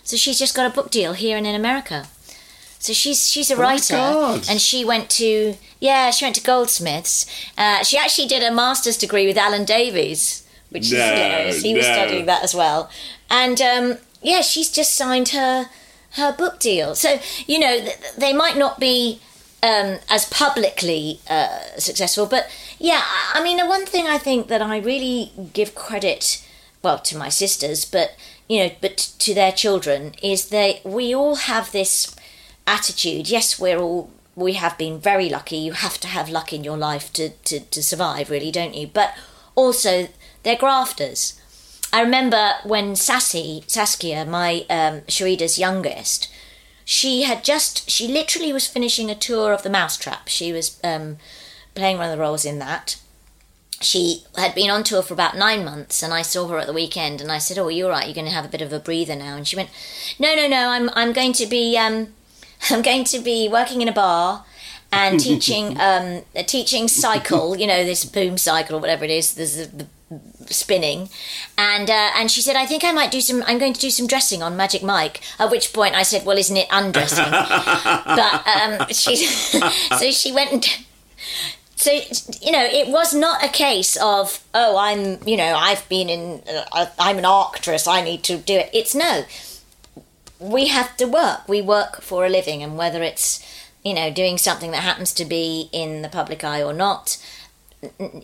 [0.04, 2.08] So she's just got a book deal here and in America.
[2.80, 3.96] So she's she's a my writer,
[4.50, 7.26] and she went to yeah she went to Goldsmiths.
[7.58, 11.62] Uh, she actually did a master's degree with Alan Davies, which No, is hilarious.
[11.62, 11.94] He was no.
[11.94, 12.90] studying that as well,
[13.30, 15.70] and um, yeah, she's just signed her
[16.18, 16.94] her book deal.
[16.96, 19.22] So you know th- they might not be
[19.64, 23.02] um, as publicly uh, successful, but yeah,
[23.34, 26.46] I mean the one thing I think that I really give credit
[26.84, 28.16] well to my sisters, but
[28.50, 32.14] you know, but to their children is they we all have this
[32.68, 33.30] attitude.
[33.30, 35.58] Yes, we're all we have been very lucky.
[35.58, 38.88] You have to have luck in your life to to, to survive, really, don't you?
[38.88, 39.16] But
[39.56, 40.10] also
[40.44, 41.40] they're grafters.
[41.94, 46.28] I remember when Sassy Saskia, my um, Cherida's youngest,
[46.94, 50.28] she had just she literally was finishing a tour of the Mousetrap.
[50.28, 51.18] She was um,
[51.74, 53.00] playing one of the roles in that.
[53.82, 56.72] She had been on tour for about nine months, and I saw her at the
[56.74, 58.06] weekend, and I said, "Oh, you're right.
[58.06, 59.72] You're going to have a bit of a breather now." And she went,
[60.20, 60.70] "No, no, no.
[60.70, 62.14] I'm I'm going to be um,
[62.70, 64.46] I'm going to be working in a bar."
[64.92, 69.34] And teaching, um, teaching cycle, you know, this boom cycle or whatever it is.
[69.34, 69.88] There's the, the
[70.48, 71.10] spinning,
[71.58, 73.44] and uh, and she said, I think I might do some.
[73.46, 75.22] I'm going to do some dressing on Magic Mike.
[75.40, 77.26] At which point I said, Well, isn't it undressing?
[77.32, 79.16] but um, she
[79.98, 80.68] so she went and.
[81.76, 81.92] So
[82.40, 86.42] you know, it was not a case of oh, I'm you know I've been in
[86.72, 87.88] uh, I'm an actress.
[87.88, 88.70] I need to do it.
[88.74, 89.26] It's no.
[90.40, 91.48] We have to work.
[91.48, 93.44] We work for a living, and whether it's
[93.84, 97.18] you know doing something that happens to be in the public eye or not,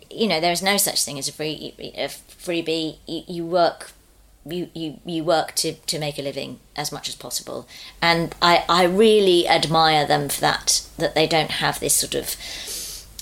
[0.10, 3.92] you know there is no such thing as a free a freebie you, you work
[4.46, 7.68] you, you you work to to make a living as much as possible.
[8.02, 12.36] And i i really admire them for that that they don't have this sort of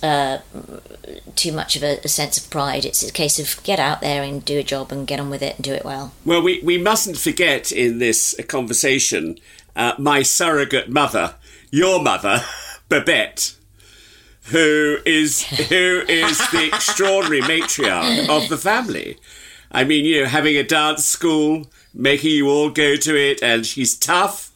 [0.03, 0.39] uh,
[1.35, 2.85] too much of a, a sense of pride.
[2.85, 5.41] It's a case of get out there and do a job and get on with
[5.41, 6.13] it and do it well.
[6.23, 9.39] Well, we, we mustn't forget in this conversation
[9.75, 11.35] uh, my surrogate mother,
[11.71, 12.43] your mother,
[12.89, 13.55] Babette,
[14.49, 19.17] who is who is the extraordinary matriarch of the family.
[19.71, 23.65] I mean, you know, having a dance school, making you all go to it, and
[23.65, 24.51] she's tough.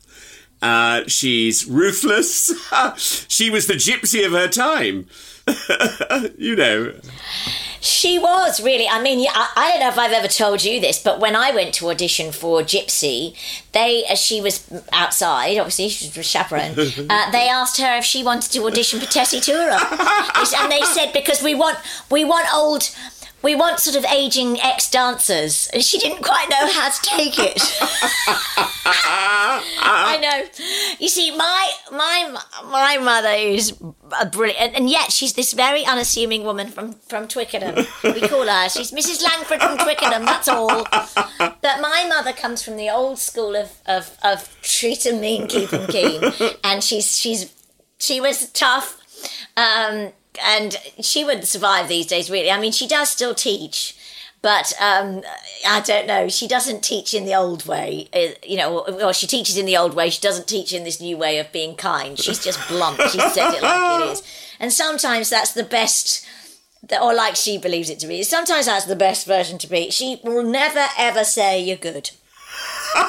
[0.61, 2.53] Uh, she's ruthless.
[3.27, 5.07] she was the gypsy of her time.
[6.37, 6.93] you know.
[7.81, 8.87] She was really.
[8.87, 11.35] I mean, yeah, I, I don't know if I've ever told you this, but when
[11.35, 13.35] I went to audition for Gypsy,
[13.71, 14.63] they, as she was
[14.93, 16.71] outside, obviously she was a chaperone.
[17.09, 19.79] uh, they asked her if she wanted to audition for Tessie Tura,
[20.59, 21.79] and they said because we want
[22.11, 22.89] we want old.
[23.43, 27.39] We want sort of aging ex dancers, and she didn't quite know how to take
[27.39, 27.61] it.
[28.85, 30.65] I know.
[30.99, 33.73] You see, my my my mother is
[34.19, 37.85] a brilliant, and, and yet she's this very unassuming woman from from Twickenham.
[38.03, 38.69] We call her.
[38.69, 39.23] She's Mrs.
[39.23, 40.25] Langford from Twickenham.
[40.25, 40.85] That's all.
[41.37, 45.73] But my mother comes from the old school of of, of treat 'em mean, keep
[45.73, 46.21] 'em keen,
[46.63, 47.51] and she's she's
[47.97, 48.97] she was tough.
[49.57, 50.11] Um,
[50.41, 52.51] and she wouldn't survive these days, really.
[52.51, 53.97] I mean, she does still teach,
[54.41, 55.21] but um,
[55.67, 56.29] I don't know.
[56.29, 58.79] She doesn't teach in the old way, uh, you know.
[58.79, 60.09] Or she teaches in the old way.
[60.09, 62.17] She doesn't teach in this new way of being kind.
[62.17, 63.01] She's just blunt.
[63.09, 64.23] She says it like it is,
[64.59, 66.25] and sometimes that's the best.
[66.99, 68.23] Or like she believes it to be.
[68.23, 69.91] Sometimes that's the best version to be.
[69.91, 72.11] She will never ever say you're good.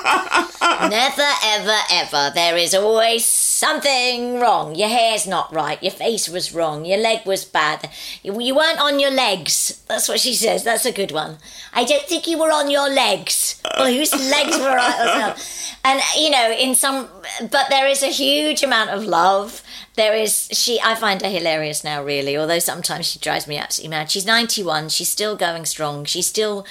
[0.63, 2.31] Never, ever, ever.
[2.35, 3.25] There is always
[3.63, 4.75] something wrong.
[4.75, 5.81] Your hair's not right.
[5.81, 6.85] Your face was wrong.
[6.85, 7.89] Your leg was bad.
[8.25, 9.81] You, you weren't on your legs.
[9.87, 10.65] That's what she says.
[10.65, 11.39] That's a good one.
[11.73, 13.63] I don't think you were on your legs.
[13.79, 15.37] Well, whose legs were right?
[15.85, 17.09] And, you know, in some,
[17.53, 19.63] but there is a huge amount of love.
[19.95, 23.97] There is, she, I find her hilarious now, really, although sometimes she drives me absolutely
[23.97, 24.11] mad.
[24.11, 24.89] She's 91.
[24.89, 26.05] She's still going strong.
[26.05, 26.67] She's still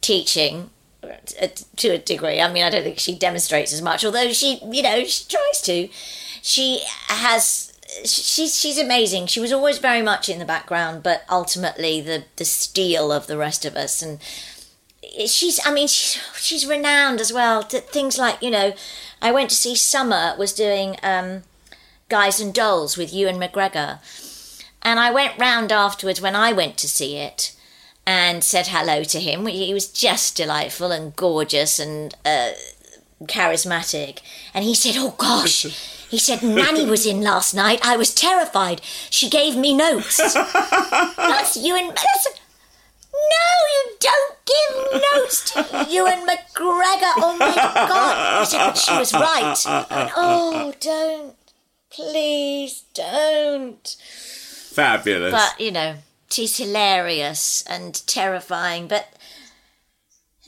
[0.00, 0.70] teaching
[1.76, 2.40] to a degree.
[2.40, 5.60] I mean, I don't think she demonstrates as much, although she, you know, she tries
[5.62, 5.88] to.
[6.42, 7.72] She has.
[8.04, 9.26] She's she's amazing.
[9.26, 13.38] She was always very much in the background, but ultimately the the steel of the
[13.38, 14.02] rest of us.
[14.02, 14.18] And
[15.26, 15.60] she's.
[15.64, 17.62] I mean, she's she's renowned as well.
[17.62, 18.74] Things like you know,
[19.22, 21.44] I went to see Summer was doing um,
[22.08, 24.00] Guys and Dolls with Ewan McGregor,
[24.82, 27.54] and I went round afterwards when I went to see it
[28.04, 29.46] and said hello to him.
[29.46, 32.50] He was just delightful and gorgeous and uh,
[33.26, 34.18] charismatic.
[34.52, 35.98] And he said, Oh gosh.
[36.12, 37.80] He said, Nanny was in last night.
[37.82, 38.82] I was terrified.
[39.08, 40.18] She gave me notes.
[40.18, 41.86] that's Ewan.
[41.88, 42.28] That's,
[43.14, 47.14] no, you don't give notes to Ewan McGregor.
[47.16, 48.40] Oh my God.
[48.40, 49.56] He said, but she was right.
[49.64, 51.34] Went, oh, don't.
[51.88, 53.96] Please don't.
[54.68, 55.32] Fabulous.
[55.32, 55.94] But, you know,
[56.28, 59.14] she's hilarious and terrifying, but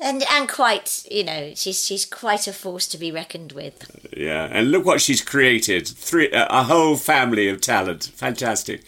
[0.01, 3.91] and and quite you know she's she's quite a force to be reckoned with.
[4.17, 8.11] Yeah, and look what she's created three a whole family of talent.
[8.15, 8.85] Fantastic.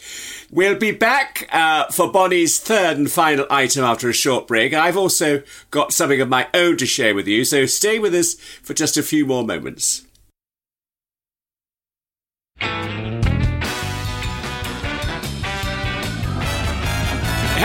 [0.50, 4.72] We'll be back uh, for Bonnie's third and final item after a short break.
[4.72, 8.34] I've also got something of my own to share with you, so stay with us
[8.34, 10.02] for just a few more moments.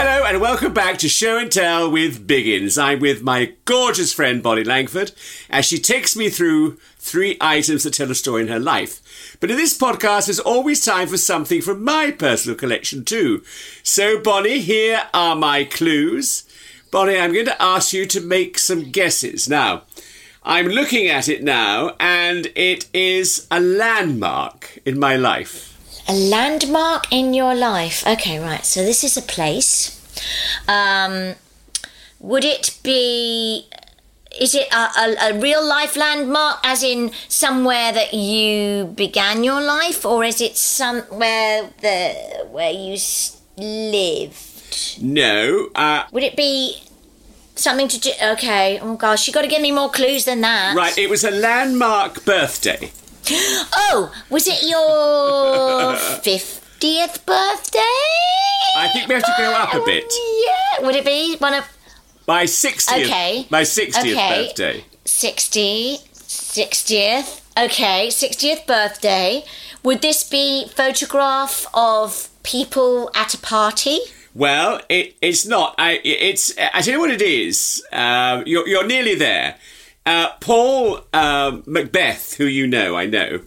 [0.03, 2.75] Hello and welcome back to Show and Tell with Biggins.
[2.75, 5.11] I'm with my gorgeous friend Bonnie Langford
[5.47, 9.37] as she takes me through three items that tell a story in her life.
[9.39, 13.43] But in this podcast, there's always time for something from my personal collection too.
[13.83, 16.45] So, Bonnie, here are my clues.
[16.89, 19.47] Bonnie, I'm going to ask you to make some guesses.
[19.47, 19.83] Now,
[20.41, 25.70] I'm looking at it now, and it is a landmark in my life.
[26.07, 28.05] A landmark in your life.
[28.05, 28.65] Okay, right.
[28.65, 29.97] So this is a place.
[30.67, 31.35] Um,
[32.19, 33.67] would it be?
[34.39, 39.61] Is it a, a, a, real life landmark, as in somewhere that you began your
[39.61, 42.97] life, or is it somewhere the where you
[43.57, 45.01] lived?
[45.01, 45.69] No.
[45.75, 46.81] Uh, would it be
[47.55, 48.11] something to do?
[48.23, 48.79] Okay.
[48.79, 50.75] Oh gosh, you got to give me more clues than that.
[50.75, 50.97] Right.
[50.97, 52.91] It was a landmark birthday.
[53.29, 55.93] Oh, was it your
[56.23, 57.79] 50th birthday?
[58.77, 60.11] I think we have to go up a bit.
[60.45, 60.85] Yeah.
[60.85, 61.65] Would it be one of.
[62.27, 63.05] My 60th.
[63.05, 63.47] Okay.
[63.49, 64.45] My 60th okay.
[64.47, 64.85] birthday.
[65.05, 67.41] 60, 60th.
[67.57, 69.43] Okay, 60th birthday.
[69.83, 73.99] Would this be photograph of people at a party?
[74.33, 75.75] Well, it, it's not.
[75.77, 76.57] I, it's.
[76.57, 77.83] I tell you what it is.
[77.91, 79.57] Uh, you're, you're nearly there.
[80.05, 83.41] Uh, Paul uh, Macbeth, who you know, I know,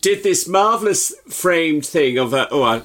[0.00, 2.48] did this marvelous framed thing of a.
[2.50, 2.82] Oh, uh,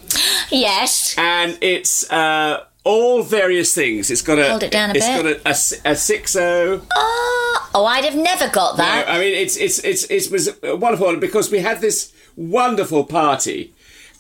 [0.50, 1.16] yes.
[1.18, 4.12] And it's uh, all various things.
[4.12, 4.50] It's got a.
[4.50, 5.44] Hold it down a it's bit.
[5.44, 6.82] got a, a, a six o.
[6.96, 9.08] Oh, oh, I'd have never got that.
[9.08, 13.74] No, I mean, it's it's it's it was wonderful because we had this wonderful party.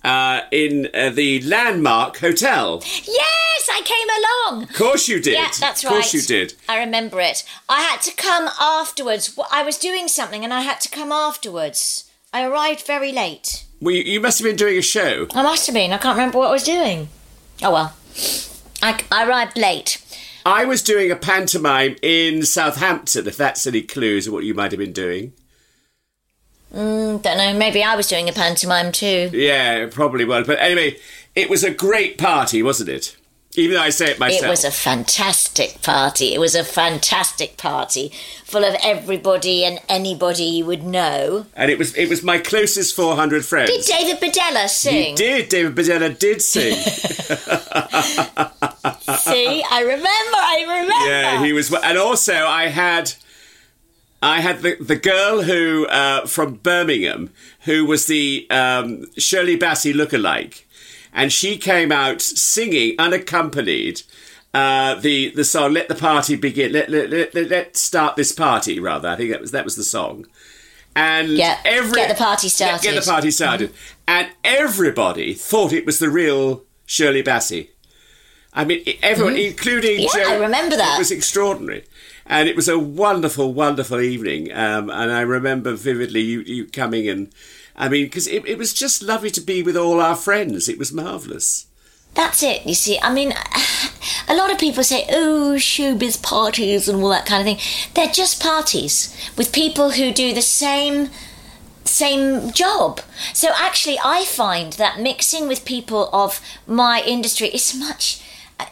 [0.06, 2.82] Uh, in uh, the Landmark Hotel.
[2.84, 4.64] Yes, I came along.
[4.64, 5.34] Of course you did.
[5.34, 5.92] Yeah, that's right.
[5.92, 6.54] Of course you did.
[6.68, 7.44] I remember it.
[7.70, 9.38] I had to come afterwards.
[9.52, 12.10] I was doing something and I had to come afterwards.
[12.32, 13.66] I arrived very late.
[13.80, 15.28] Well, you, you must have been doing a show.
[15.34, 15.92] I must have been.
[15.94, 17.10] I can't remember what I was doing.
[17.62, 17.96] Oh well.
[18.82, 20.00] I, I arrived late.
[20.46, 24.72] I was doing a pantomime in Southampton, if that's any clues of what you might
[24.72, 25.34] have been doing.
[26.74, 27.54] Mm, don't know.
[27.54, 29.30] Maybe I was doing a pantomime too.
[29.32, 30.48] Yeah, probably was.
[30.48, 30.98] But anyway,
[31.36, 33.16] it was a great party, wasn't it?
[33.56, 34.46] Even though I say it myself.
[34.46, 36.34] It was a fantastic party.
[36.34, 38.12] It was a fantastic party,
[38.46, 41.46] full of everybody and anybody you would know.
[41.56, 43.70] and it was it was my closest 400 friends.
[43.70, 45.16] Did David Bedella He sing?
[45.16, 45.50] did.
[45.50, 46.74] David Bedella did sing.
[49.20, 50.38] See, I remember.
[50.38, 51.10] I remember.
[51.10, 51.74] yeah, he was.
[51.74, 53.14] And also, I had.
[54.22, 57.32] I had the, the girl who uh, from Birmingham
[57.66, 60.64] who was the um, Shirley Bassey lookalike,
[61.14, 64.02] and she came out singing unaccompanied
[64.54, 68.32] uh, the the song "Let the Party Begin." Let let, let, let, let start this
[68.32, 68.80] party.
[68.80, 70.26] Rather, I think that was that was the song.
[70.96, 73.02] And Get- every get the party Get- Get, started.
[73.04, 73.74] the party started,
[74.08, 77.70] and everybody thought it was the real Shirley Bassey.
[78.56, 80.18] I mean, everyone, including Mm-hmm.
[80.20, 80.30] Yeah, Joe.
[80.30, 80.98] I remember that.
[80.98, 81.86] It was extraordinary,
[82.28, 84.52] and it was a wonderful, wonderful evening.
[84.54, 87.34] Um, and I remember vividly you, you coming and,
[87.76, 90.70] I mean, because it, it was just lovely to be with all our friends.
[90.70, 91.68] It was marvelous.
[92.14, 92.66] That's it.
[92.66, 93.34] You see, I mean,
[94.28, 98.14] a lot of people say, "Oh, showbiz parties and all that kind of thing." They're
[98.14, 101.10] just parties with people who do the same
[101.86, 103.02] same job.
[103.34, 108.22] So actually, I find that mixing with people of my industry is much,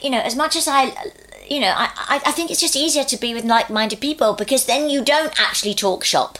[0.01, 0.93] you know, as much as I.
[1.49, 4.33] You know, I, I, I think it's just easier to be with like minded people
[4.33, 6.39] because then you don't actually talk shop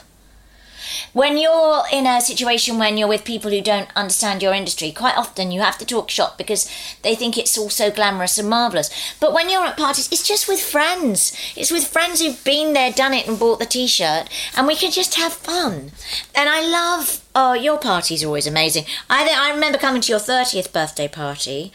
[1.14, 5.18] when you're in a situation when you're with people who don't understand your industry, quite
[5.18, 6.70] often you have to talk shop because
[7.02, 8.89] they think it's all so glamorous and marvellous.
[9.20, 11.36] But when you're at parties, it's just with friends.
[11.56, 14.76] It's with friends who've been there, done it, and bought the t shirt, and we
[14.76, 15.92] can just have fun.
[16.36, 18.86] And I love, oh, your parties are always amazing.
[19.10, 21.72] I, th- I remember coming to your 30th birthday party,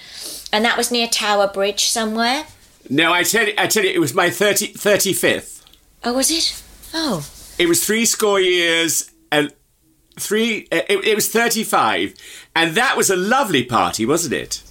[0.53, 2.45] and that was near Tower Bridge somewhere.
[2.89, 5.65] No, I tell you, I tell you, it was my 30, 35th.
[6.05, 6.63] Oh, was it?
[6.95, 7.27] Oh.
[7.59, 9.53] It was three score years and
[10.19, 10.69] three.
[10.71, 12.15] Uh, it, it was thirty-five,
[12.55, 14.63] and that was a lovely party, wasn't it?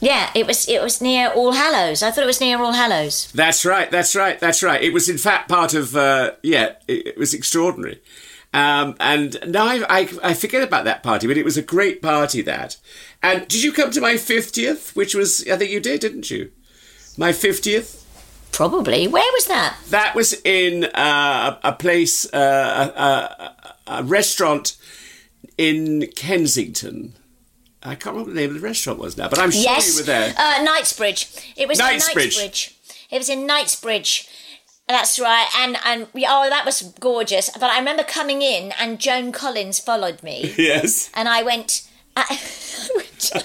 [0.00, 2.02] Yeah, it was it was near All Hallows.
[2.02, 3.30] I thought it was near All Hallows.
[3.32, 3.90] That's right.
[3.90, 4.38] That's right.
[4.38, 4.82] That's right.
[4.82, 5.96] It was in fact part of.
[5.96, 8.00] Uh, yeah, it, it was extraordinary.
[8.52, 12.02] Um, and now I, I, I forget about that party, but it was a great
[12.02, 12.42] party.
[12.42, 12.76] That.
[13.22, 14.96] And did you come to my fiftieth?
[14.96, 16.50] Which was I think you did, didn't you?
[17.16, 17.99] My fiftieth.
[18.52, 19.06] Probably.
[19.08, 19.76] Where was that?
[19.90, 24.76] That was in uh, a, place, uh, a, a, a restaurant
[25.56, 27.14] in Kensington.
[27.82, 29.94] I can't remember what the name of the restaurant was now, but I'm sure yes.
[29.94, 30.34] you were there.
[30.36, 31.54] Uh, Knightsbridge.
[31.56, 32.36] It was Knightsbridge.
[32.36, 32.76] in Knightsbridge.
[33.10, 34.28] It was in Knightsbridge.
[34.90, 35.46] That's right.
[35.56, 37.48] And and oh, that was gorgeous.
[37.50, 41.10] But I remember coming in and Joan Collins followed me, yes.
[41.14, 41.86] and I went.
[42.16, 43.30] Because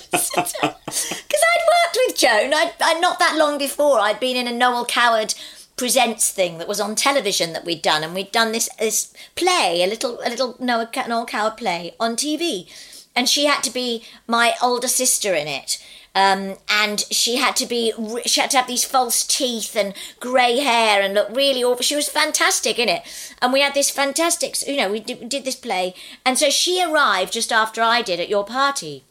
[1.37, 1.54] I'd
[1.95, 3.99] worked with Joan, I'd, I'd not that long before.
[3.99, 5.33] I'd been in a Noel Coward
[5.77, 9.83] presents thing that was on television that we'd done, and we'd done this this play,
[9.83, 12.67] a little a little Noel, Noel Coward play on TV,
[13.15, 15.83] and she had to be my older sister in it.
[16.17, 17.91] Um, and she had to be,
[18.25, 21.83] she had to have these false teeth and grey hair and look really awful.
[21.83, 23.01] She was fantastic in it.
[23.41, 25.93] And we had this fantastic, you know, we did, we did this play.
[26.25, 29.03] And so she arrived just after I did at your party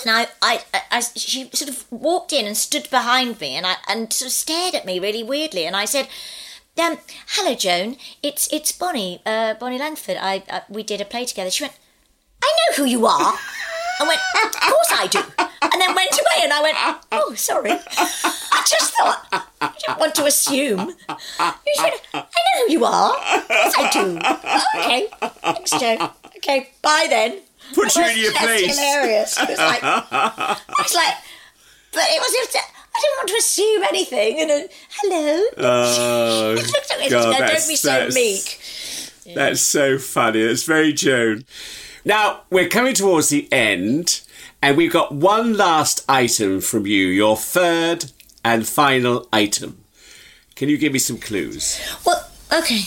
[0.00, 3.76] and I, I, I, she sort of walked in and stood behind me, and I,
[3.88, 6.08] and sort of stared at me really weirdly, and I said,
[6.78, 7.96] um, "Hello, Joan.
[8.22, 10.16] It's it's Bonnie, uh, Bonnie Langford.
[10.20, 11.74] I, I we did a play together." She went,
[12.42, 13.34] "I know who you are."
[14.00, 16.76] I went, "Of course I do," and then went away, and I went,
[17.12, 19.26] "Oh, sorry." I just thought
[19.60, 20.94] I didn't want to assume.
[21.74, 23.12] She went, I know who you are.
[23.12, 24.18] Course I do.
[24.80, 25.08] Okay,
[25.42, 26.10] thanks, Joan.
[26.36, 27.40] Okay, bye then.
[27.74, 28.78] Put you in your That's place.
[28.78, 29.38] hilarious.
[29.40, 31.14] It was like, I was like,
[31.92, 34.40] but it was just, I didn't want to assume anything.
[34.40, 35.42] And then, hello.
[35.58, 39.34] Oh, It looked at me, God, no, that's- don't be so that's- meek.
[39.36, 40.40] That's so funny.
[40.40, 41.44] It's very Joan.
[42.04, 44.20] Now, we're coming towards the end,
[44.60, 48.06] and we've got one last item from you, your third
[48.44, 49.78] and final item.
[50.56, 51.80] Can you give me some clues?
[52.04, 52.80] Well, okay.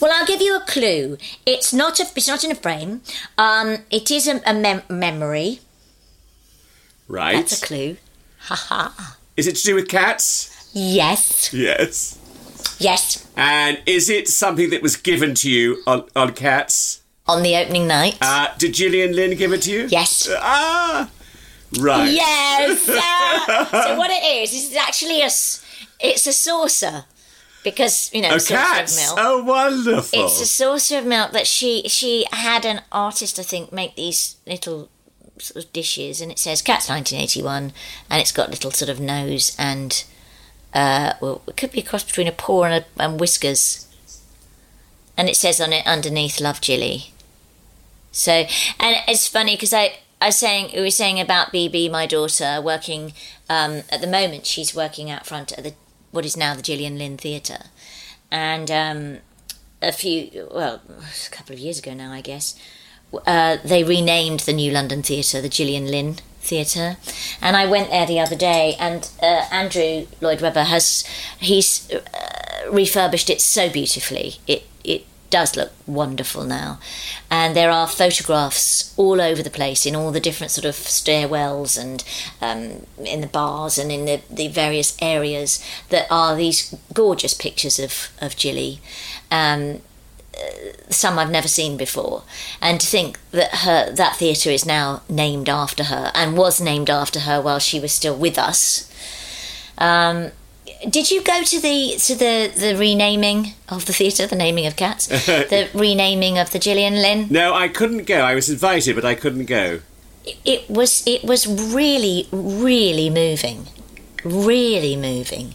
[0.00, 1.18] Well, I'll give you a clue.
[1.44, 2.06] It's not a.
[2.16, 3.02] It's not in a frame.
[3.38, 5.60] Um, it is a, a mem- memory.
[7.08, 7.36] Right.
[7.36, 7.96] That's a clue.
[8.38, 8.90] Haha.
[9.36, 10.70] Is it to do with cats?
[10.72, 11.52] Yes.
[11.52, 12.18] Yes.
[12.78, 13.26] Yes.
[13.36, 17.02] And is it something that was given to you on, on cats?
[17.26, 18.18] On the opening night.
[18.20, 19.86] Uh, did Gillian Lynne give it to you?
[19.90, 20.28] yes.
[20.38, 21.10] Ah,
[21.80, 22.10] right.
[22.12, 22.88] Yes.
[22.88, 25.30] uh, so what it is is it's actually a
[26.08, 27.04] It's a saucer,
[27.66, 28.90] because you know A saucer cat.
[28.90, 29.18] of milk.
[29.20, 30.24] Oh, wonderful.
[30.24, 34.36] It's a saucer of milk that she she had an artist I think make these
[34.46, 34.88] little
[35.38, 37.72] sort of dishes, and it says Cat's 1981,
[38.08, 40.04] and it's got little sort of nose and
[40.72, 43.86] uh, well, it could be a cross between a paw and, a, and whiskers,
[45.16, 47.12] and it says on it underneath "Love Jilly."
[48.12, 48.32] So,
[48.78, 49.98] and it's funny because I.
[50.18, 53.12] I was saying we were saying about BB, my daughter, working
[53.50, 54.46] um, at the moment.
[54.46, 55.74] She's working out front at the
[56.16, 57.66] what is now the Gillian Lynne Theatre,
[58.30, 59.18] and um,
[59.82, 62.58] a few, well, a couple of years ago now, I guess,
[63.26, 66.96] uh, they renamed the New London Theatre the Gillian Lynne Theatre,
[67.42, 71.04] and I went there the other day, and uh, Andrew Lloyd Webber has
[71.38, 72.00] he's uh,
[72.72, 74.36] refurbished it so beautifully.
[74.46, 74.75] It it
[75.30, 76.78] does look wonderful now.
[77.30, 81.78] And there are photographs all over the place in all the different sort of stairwells
[81.78, 82.04] and
[82.40, 87.78] um, in the bars and in the, the various areas that are these gorgeous pictures
[87.78, 88.80] of, of Jilly.
[89.30, 89.80] Um,
[90.90, 92.22] some I've never seen before,
[92.60, 96.90] and to think that her that theatre is now named after her and was named
[96.90, 98.90] after her while she was still with us.
[99.78, 100.32] Um,
[100.88, 104.76] did you go to the to the the renaming of the theatre, the naming of
[104.76, 107.26] cats, the renaming of the Gillian Lynne?
[107.30, 108.20] No, I couldn't go.
[108.20, 109.80] I was invited, but I couldn't go.
[110.24, 113.66] It, it was it was really really moving,
[114.24, 115.54] really moving,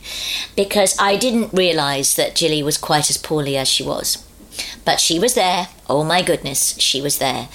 [0.55, 4.25] because I didn't realise that Jilly was quite as poorly as she was.
[4.85, 5.67] But she was there.
[5.89, 7.49] Oh my goodness, she was there.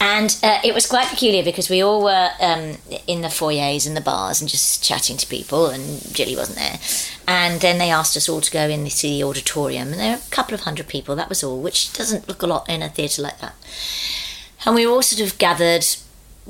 [0.00, 3.96] And uh, it was quite peculiar because we all were um, in the foyers and
[3.96, 6.78] the bars and just chatting to people, and Jilly wasn't there.
[7.26, 10.30] And then they asked us all to go into the auditorium, and there were a
[10.30, 13.22] couple of hundred people, that was all, which doesn't look a lot in a theatre
[13.22, 13.54] like that.
[14.64, 15.86] And we all sort of gathered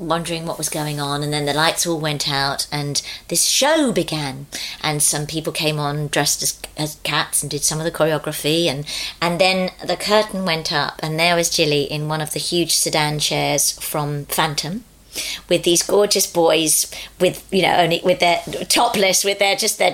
[0.01, 3.91] wondering what was going on and then the lights all went out and this show
[3.91, 4.47] began.
[4.81, 8.65] And some people came on dressed as, as cats and did some of the choreography
[8.65, 8.85] and
[9.21, 12.73] and then the curtain went up and there was Jilly in one of the huge
[12.73, 14.83] sedan chairs from Phantom
[15.49, 16.89] with these gorgeous boys
[17.19, 19.93] with you know only with their topless with their just their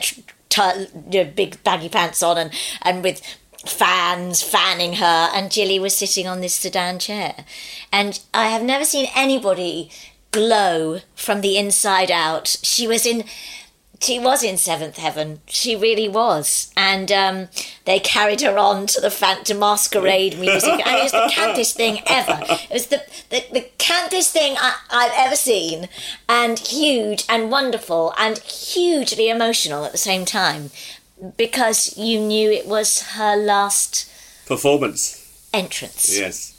[0.50, 2.52] t- big baggy pants on and
[2.84, 3.22] and with
[3.66, 7.46] fans fanning her, and Jilly was sitting on this sedan chair.
[7.92, 9.90] And I have never seen anybody
[10.32, 12.58] glow from the inside out.
[12.62, 13.24] She was in.
[14.00, 15.42] She was in seventh heaven.
[15.48, 17.48] She really was, and um,
[17.86, 20.86] they carried her on to the Phantom Masquerade music.
[20.86, 22.38] and it was the cantest thing ever.
[22.44, 23.02] It was the
[23.32, 25.90] the, the cantest thing I, I've ever seen,
[26.30, 30.70] and huge and wonderful and hugely emotional at the same time
[31.38, 34.10] because you knew it was her last
[34.46, 35.48] Performance.
[35.54, 36.16] entrance.
[36.18, 36.54] Yes.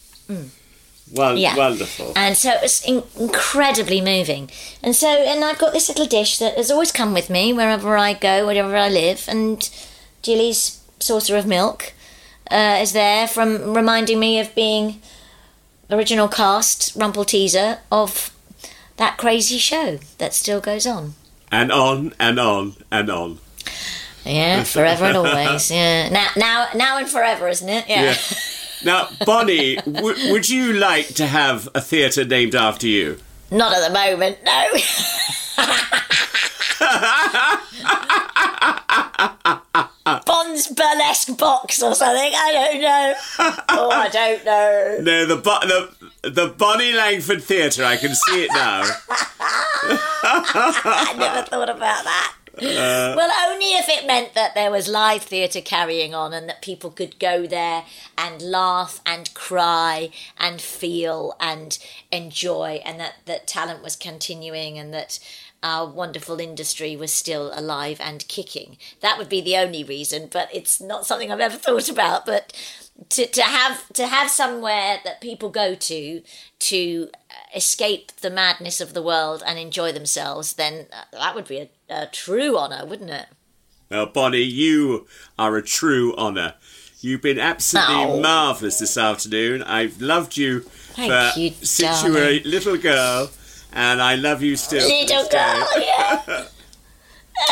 [1.13, 1.57] Well, Yeah.
[1.57, 2.13] Wonderful.
[2.17, 4.51] And so it was in- incredibly moving.
[4.83, 7.97] And so, and I've got this little dish that has always come with me wherever
[7.97, 9.25] I go, wherever I live.
[9.29, 9.69] And
[10.23, 11.93] Jilly's saucer of milk
[12.51, 15.01] uh, is there from reminding me of being
[15.91, 18.31] original cast Rumpleteazer of
[18.99, 21.15] that crazy show that still goes on.
[21.51, 23.39] And on and on and on.
[24.29, 25.71] Yeah, forever and always.
[25.71, 27.87] Yeah, now, now, now and forever, isn't it?
[27.89, 28.15] Yeah.
[28.85, 33.19] Now, Bonnie, w- would you like to have a theatre named after you?
[33.51, 34.69] Not at the moment, no.
[40.25, 42.33] Bond's burlesque box or something.
[42.35, 43.15] I don't know.
[43.69, 44.99] Oh, I don't know.
[45.03, 45.37] No, the
[46.23, 47.85] the the Bonnie Langford Theatre.
[47.85, 48.83] I can see it now.
[49.83, 52.35] I never thought about that.
[52.61, 56.63] Uh, well, only if it meant that there was live theatre carrying on and that
[56.63, 57.85] people could go there
[58.17, 61.79] and laugh and cry and feel and
[62.11, 65.19] enjoy, and that, that talent was continuing and that
[65.63, 68.77] our wonderful industry was still alive and kicking.
[69.01, 72.25] That would be the only reason, but it's not something I've ever thought about.
[72.27, 72.53] But
[73.11, 76.23] to, to have to have somewhere that people go to
[76.59, 77.09] to
[77.55, 81.69] escape the madness of the world and enjoy themselves, then uh, that would be a,
[81.89, 83.27] a true honour, wouldn't it?
[83.91, 85.07] Well, Bonnie, you
[85.39, 86.55] are a true honour.
[87.01, 88.21] You've been absolutely Oh.
[88.21, 89.63] marvellous this afternoon.
[89.63, 93.31] I've loved you Thank for you, since you were a little girl,
[93.73, 94.87] and I love you still.
[94.87, 96.23] Little girl, yeah.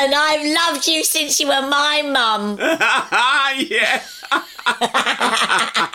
[0.00, 0.44] and I've
[0.74, 2.58] loved you since you were my mum.
[3.68, 4.02] yeah.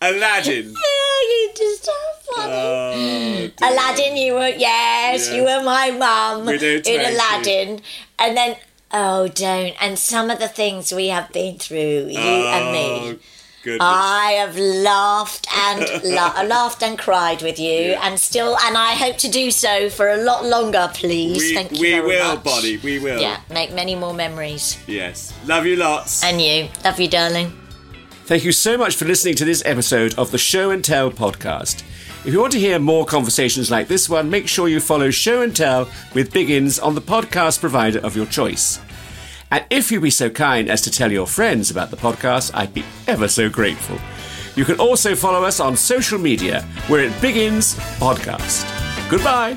[0.00, 0.66] Aladdin.
[0.66, 1.92] Yeah, you just so
[2.34, 2.52] funny.
[2.52, 3.50] Oh.
[3.62, 6.82] Aladdin, you were yes, you were my mum in.
[6.86, 7.80] Aladdin,
[8.18, 8.56] and then
[8.92, 13.18] oh, don't and some of the things we have been through, you and Oh, me.
[13.64, 13.80] Goodness.
[13.82, 18.06] I have laughed and la- laughed and cried with you, Yeah.
[18.06, 20.88] and still, and I hope to do so for a lot longer.
[20.94, 22.44] Please, we, thank you we very will, much.
[22.44, 22.76] Bonnie.
[22.78, 23.20] We will.
[23.20, 24.78] Yeah, make many more memories.
[24.86, 25.32] Yes.
[25.46, 26.22] Love you lots.
[26.22, 27.52] And you, love you, darling.
[28.26, 31.82] Thank you so much for listening to this episode of the Show and Tell podcast.
[32.24, 35.42] If you want to hear more conversations like this one, make sure you follow Show
[35.42, 38.78] and Tell with Biggins on the podcast provider of your choice.
[39.54, 42.74] And if you'd be so kind as to tell your friends about the podcast, I'd
[42.74, 44.00] be ever so grateful.
[44.56, 46.66] You can also follow us on social media.
[46.90, 48.68] We're at Biggins Podcast.
[49.08, 49.54] Goodbye.